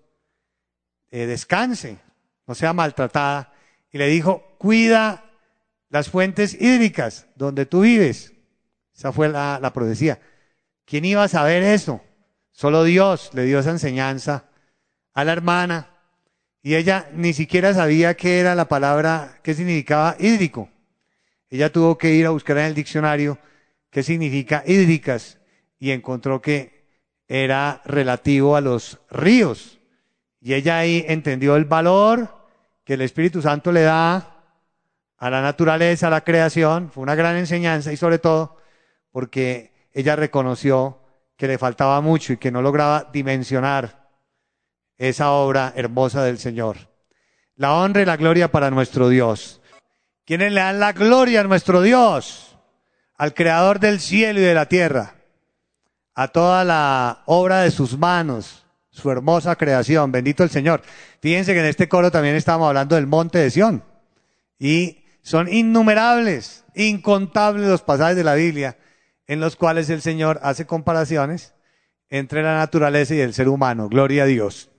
eh, 1.10 1.26
descanse, 1.26 1.98
no 2.46 2.54
sea 2.54 2.72
maltratada. 2.72 3.52
Y 3.90 3.98
le 3.98 4.06
dijo, 4.06 4.54
cuida 4.56 5.24
las 5.88 6.08
fuentes 6.08 6.54
hídricas 6.54 7.26
donde 7.34 7.66
tú 7.66 7.82
vives. 7.82 8.32
Esa 8.94 9.12
fue 9.12 9.28
la, 9.28 9.58
la 9.60 9.72
profecía. 9.72 10.20
¿Quién 10.86 11.04
iba 11.04 11.24
a 11.24 11.28
saber 11.28 11.62
eso? 11.62 12.00
Solo 12.52 12.84
Dios 12.84 13.30
le 13.34 13.44
dio 13.44 13.58
esa 13.58 13.70
enseñanza 13.70 14.44
a 15.12 15.24
la 15.24 15.32
hermana 15.32 15.90
y 16.62 16.76
ella 16.76 17.10
ni 17.12 17.32
siquiera 17.32 17.74
sabía 17.74 18.14
qué 18.14 18.38
era 18.38 18.54
la 18.54 18.68
palabra, 18.68 19.40
qué 19.42 19.54
significaba 19.54 20.16
hídrico. 20.18 20.70
Ella 21.52 21.70
tuvo 21.70 21.98
que 21.98 22.14
ir 22.14 22.24
a 22.24 22.30
buscar 22.30 22.56
en 22.56 22.64
el 22.64 22.74
diccionario 22.74 23.36
qué 23.90 24.02
significa 24.02 24.64
hídricas 24.66 25.38
y 25.78 25.90
encontró 25.90 26.40
que 26.40 26.86
era 27.28 27.82
relativo 27.84 28.56
a 28.56 28.62
los 28.62 28.98
ríos. 29.10 29.78
Y 30.40 30.54
ella 30.54 30.78
ahí 30.78 31.04
entendió 31.06 31.56
el 31.56 31.66
valor 31.66 32.34
que 32.84 32.94
el 32.94 33.02
Espíritu 33.02 33.42
Santo 33.42 33.70
le 33.70 33.82
da 33.82 34.44
a 35.18 35.28
la 35.28 35.42
naturaleza, 35.42 36.06
a 36.06 36.10
la 36.10 36.24
creación. 36.24 36.90
Fue 36.90 37.02
una 37.02 37.14
gran 37.14 37.36
enseñanza 37.36 37.92
y 37.92 37.98
sobre 37.98 38.18
todo 38.18 38.56
porque 39.10 39.90
ella 39.92 40.16
reconoció 40.16 41.00
que 41.36 41.48
le 41.48 41.58
faltaba 41.58 42.00
mucho 42.00 42.32
y 42.32 42.38
que 42.38 42.50
no 42.50 42.62
lograba 42.62 43.10
dimensionar 43.12 44.08
esa 44.96 45.32
obra 45.32 45.74
hermosa 45.76 46.24
del 46.24 46.38
Señor. 46.38 46.78
La 47.56 47.74
honra 47.74 48.00
y 48.00 48.06
la 48.06 48.16
gloria 48.16 48.50
para 48.50 48.70
nuestro 48.70 49.10
Dios. 49.10 49.61
¿Quiénes 50.32 50.54
le 50.54 50.60
dan 50.62 50.80
la 50.80 50.92
gloria 50.94 51.42
a 51.42 51.44
nuestro 51.44 51.82
Dios? 51.82 52.56
Al 53.18 53.34
Creador 53.34 53.80
del 53.80 54.00
cielo 54.00 54.40
y 54.40 54.42
de 54.42 54.54
la 54.54 54.64
tierra, 54.64 55.16
a 56.14 56.28
toda 56.28 56.64
la 56.64 57.22
obra 57.26 57.60
de 57.60 57.70
sus 57.70 57.98
manos, 57.98 58.64
su 58.88 59.10
hermosa 59.10 59.56
creación. 59.56 60.10
Bendito 60.10 60.42
el 60.42 60.48
Señor. 60.48 60.80
Fíjense 61.20 61.52
que 61.52 61.60
en 61.60 61.66
este 61.66 61.86
coro 61.86 62.10
también 62.10 62.34
estamos 62.34 62.66
hablando 62.66 62.96
del 62.96 63.06
monte 63.06 63.40
de 63.40 63.50
Sión. 63.50 63.84
Y 64.58 65.04
son 65.20 65.52
innumerables, 65.52 66.64
incontables 66.74 67.68
los 67.68 67.82
pasajes 67.82 68.16
de 68.16 68.24
la 68.24 68.34
Biblia 68.34 68.78
en 69.26 69.38
los 69.38 69.54
cuales 69.54 69.90
el 69.90 70.00
Señor 70.00 70.40
hace 70.42 70.64
comparaciones 70.64 71.52
entre 72.08 72.42
la 72.42 72.56
naturaleza 72.56 73.14
y 73.14 73.20
el 73.20 73.34
ser 73.34 73.50
humano. 73.50 73.90
Gloria 73.90 74.22
a 74.22 74.26
Dios. 74.26 74.70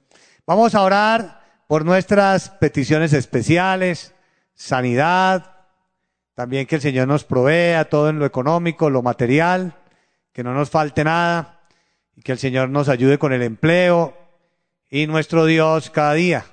Vamos 0.47 0.73
a 0.73 0.81
orar 0.81 1.43
por 1.67 1.85
nuestras 1.85 2.49
peticiones 2.49 3.13
especiales, 3.13 4.15
sanidad, 4.53 5.53
también 6.35 6.65
que 6.65 6.75
el 6.75 6.81
Señor 6.81 7.07
nos 7.07 7.23
provea 7.23 7.85
todo 7.85 8.09
en 8.09 8.19
lo 8.19 8.25
económico, 8.25 8.89
lo 8.89 9.01
material, 9.01 9.75
que 10.31 10.43
no 10.43 10.53
nos 10.53 10.69
falte 10.69 11.03
nada 11.03 11.61
y 12.15 12.21
que 12.21 12.31
el 12.31 12.39
Señor 12.39 12.69
nos 12.69 12.89
ayude 12.89 13.19
con 13.19 13.33
el 13.33 13.43
empleo 13.43 14.17
y 14.89 15.07
nuestro 15.07 15.45
Dios 15.45 15.89
cada 15.89 16.13
día 16.13 16.45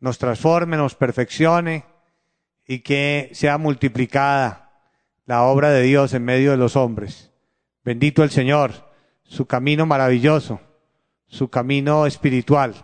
nos 0.00 0.18
transforme, 0.18 0.76
nos 0.76 0.96
perfeccione 0.96 1.84
y 2.66 2.80
que 2.80 3.30
sea 3.34 3.58
multiplicada 3.58 4.72
la 5.26 5.42
obra 5.44 5.70
de 5.70 5.82
Dios 5.82 6.12
en 6.14 6.24
medio 6.24 6.50
de 6.50 6.56
los 6.56 6.74
hombres. 6.74 7.30
Bendito 7.84 8.24
el 8.24 8.30
Señor, 8.30 8.92
su 9.22 9.46
camino 9.46 9.86
maravilloso, 9.86 10.60
su 11.28 11.50
camino 11.50 12.06
espiritual 12.06 12.74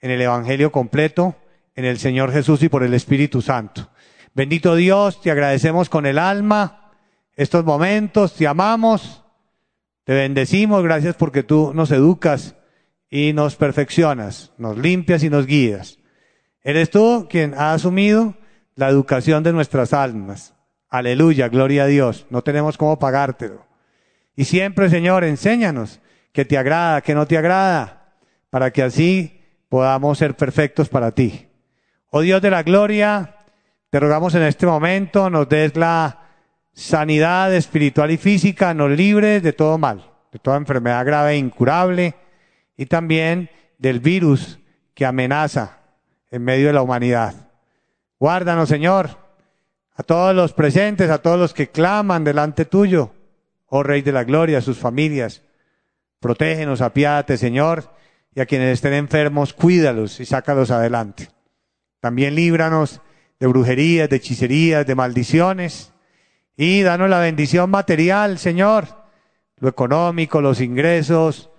en 0.00 0.12
el 0.12 0.22
Evangelio 0.22 0.70
completo 0.70 1.34
en 1.76 1.84
el 1.84 1.98
Señor 1.98 2.32
Jesús 2.32 2.62
y 2.62 2.68
por 2.68 2.82
el 2.82 2.94
Espíritu 2.94 3.42
Santo. 3.42 3.90
Bendito 4.34 4.74
Dios, 4.74 5.20
te 5.20 5.30
agradecemos 5.30 5.88
con 5.88 6.06
el 6.06 6.18
alma 6.18 6.92
estos 7.36 7.64
momentos, 7.64 8.34
te 8.34 8.46
amamos, 8.46 9.22
te 10.04 10.14
bendecimos, 10.14 10.82
gracias 10.82 11.14
porque 11.16 11.42
tú 11.42 11.72
nos 11.74 11.90
educas 11.90 12.56
y 13.10 13.34
nos 13.34 13.56
perfeccionas, 13.56 14.52
nos 14.56 14.78
limpias 14.78 15.22
y 15.22 15.30
nos 15.30 15.46
guías. 15.46 15.98
Eres 16.62 16.90
tú 16.90 17.28
quien 17.30 17.54
ha 17.54 17.74
asumido 17.74 18.34
la 18.74 18.88
educación 18.88 19.42
de 19.42 19.52
nuestras 19.52 19.92
almas. 19.92 20.54
Aleluya, 20.88 21.48
gloria 21.48 21.84
a 21.84 21.86
Dios. 21.86 22.26
No 22.30 22.42
tenemos 22.42 22.78
cómo 22.78 22.98
pagártelo. 22.98 23.66
Y 24.34 24.44
siempre, 24.44 24.88
Señor, 24.88 25.24
enséñanos 25.24 26.00
que 26.32 26.44
te 26.44 26.56
agrada, 26.56 27.02
que 27.02 27.14
no 27.14 27.26
te 27.26 27.36
agrada, 27.36 28.14
para 28.50 28.70
que 28.70 28.82
así 28.82 29.42
podamos 29.68 30.18
ser 30.18 30.36
perfectos 30.36 30.88
para 30.88 31.10
ti. 31.12 31.45
Oh 32.10 32.20
Dios 32.20 32.40
de 32.40 32.50
la 32.50 32.62
gloria, 32.62 33.36
te 33.90 33.98
rogamos 33.98 34.34
en 34.34 34.42
este 34.42 34.66
momento, 34.66 35.28
nos 35.28 35.48
des 35.48 35.76
la 35.76 36.22
sanidad 36.72 37.52
espiritual 37.52 38.10
y 38.10 38.16
física, 38.16 38.74
nos 38.74 38.90
libres 38.90 39.42
de 39.42 39.52
todo 39.52 39.76
mal, 39.76 40.12
de 40.30 40.38
toda 40.38 40.56
enfermedad 40.56 41.04
grave 41.04 41.32
e 41.32 41.38
incurable 41.38 42.14
y 42.76 42.86
también 42.86 43.50
del 43.78 44.00
virus 44.00 44.58
que 44.94 45.04
amenaza 45.04 45.78
en 46.30 46.44
medio 46.44 46.68
de 46.68 46.74
la 46.74 46.82
humanidad. 46.82 47.34
Guárdanos, 48.20 48.68
Señor, 48.68 49.10
a 49.94 50.02
todos 50.02 50.34
los 50.34 50.52
presentes, 50.52 51.10
a 51.10 51.18
todos 51.18 51.38
los 51.38 51.54
que 51.54 51.70
claman 51.70 52.22
delante 52.22 52.66
tuyo, 52.66 53.12
oh 53.66 53.82
Rey 53.82 54.02
de 54.02 54.12
la 54.12 54.24
Gloria, 54.24 54.58
a 54.58 54.62
sus 54.62 54.78
familias. 54.78 55.42
Protégenos, 56.20 56.82
apiádate, 56.82 57.36
Señor, 57.36 57.90
y 58.34 58.40
a 58.40 58.46
quienes 58.46 58.74
estén 58.74 58.92
enfermos, 58.92 59.52
cuídalos 59.52 60.20
y 60.20 60.26
sácalos 60.26 60.70
adelante. 60.70 61.35
También 62.06 62.36
líbranos 62.36 63.00
de 63.40 63.48
brujerías, 63.48 64.08
de 64.08 64.14
hechicerías, 64.14 64.86
de 64.86 64.94
maldiciones. 64.94 65.92
Y 66.56 66.82
danos 66.82 67.10
la 67.10 67.18
bendición 67.18 67.68
material, 67.68 68.38
Señor, 68.38 68.86
lo 69.58 69.68
económico, 69.68 70.40
los 70.40 70.60
ingresos, 70.60 71.50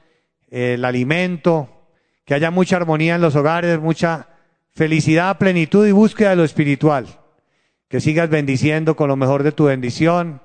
el 0.49 0.85
alimento, 0.85 1.89
que 2.23 2.33
haya 2.33 2.49
mucha 2.49 2.77
armonía 2.77 3.15
en 3.15 3.21
los 3.21 3.35
hogares, 3.35 3.77
mucha 3.77 4.29
felicidad, 4.71 5.37
plenitud 5.37 5.85
y 5.85 5.91
búsqueda 5.91 6.29
de 6.29 6.37
lo 6.37 6.45
espiritual. 6.45 7.07
Que 7.89 7.99
sigas 7.99 8.29
bendiciendo 8.29 8.95
con 8.95 9.09
lo 9.09 9.17
mejor 9.17 9.43
de 9.43 9.51
tu 9.51 9.65
bendición 9.65 10.41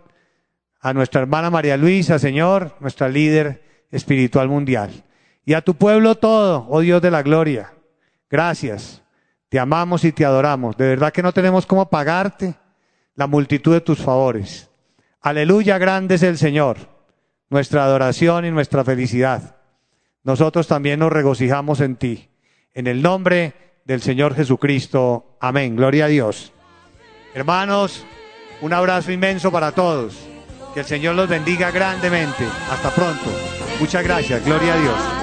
a 0.80 0.92
nuestra 0.92 1.20
hermana 1.20 1.48
María 1.48 1.76
Luisa, 1.76 2.18
Señor, 2.18 2.74
nuestra 2.80 3.08
líder 3.08 3.62
espiritual 3.92 4.48
mundial. 4.48 5.04
Y 5.44 5.54
a 5.54 5.60
tu 5.60 5.74
pueblo 5.74 6.16
todo, 6.16 6.66
oh 6.68 6.80
Dios 6.80 7.00
de 7.00 7.12
la 7.12 7.22
gloria. 7.22 7.72
Gracias 8.28 9.01
te 9.52 9.60
amamos 9.60 10.02
y 10.04 10.12
te 10.12 10.24
adoramos. 10.24 10.78
De 10.78 10.88
verdad 10.88 11.12
que 11.12 11.22
no 11.22 11.30
tenemos 11.30 11.66
cómo 11.66 11.90
pagarte 11.90 12.54
la 13.14 13.26
multitud 13.26 13.74
de 13.74 13.82
tus 13.82 13.98
favores. 13.98 14.70
Aleluya, 15.20 15.76
grande 15.76 16.14
es 16.14 16.22
el 16.22 16.38
Señor, 16.38 16.78
nuestra 17.50 17.84
adoración 17.84 18.46
y 18.46 18.50
nuestra 18.50 18.82
felicidad. 18.82 19.56
Nosotros 20.24 20.66
también 20.68 21.00
nos 21.00 21.12
regocijamos 21.12 21.82
en 21.82 21.96
ti. 21.96 22.30
En 22.72 22.86
el 22.86 23.02
nombre 23.02 23.52
del 23.84 24.00
Señor 24.00 24.34
Jesucristo. 24.34 25.36
Amén. 25.38 25.76
Gloria 25.76 26.06
a 26.06 26.08
Dios. 26.08 26.54
Hermanos, 27.34 28.06
un 28.62 28.72
abrazo 28.72 29.12
inmenso 29.12 29.52
para 29.52 29.72
todos. 29.72 30.16
Que 30.72 30.80
el 30.80 30.86
Señor 30.86 31.14
los 31.14 31.28
bendiga 31.28 31.70
grandemente. 31.70 32.46
Hasta 32.70 32.88
pronto. 32.88 33.30
Muchas 33.78 34.02
gracias, 34.02 34.42
gloria 34.46 34.72
a 34.72 34.78
Dios. 34.78 35.21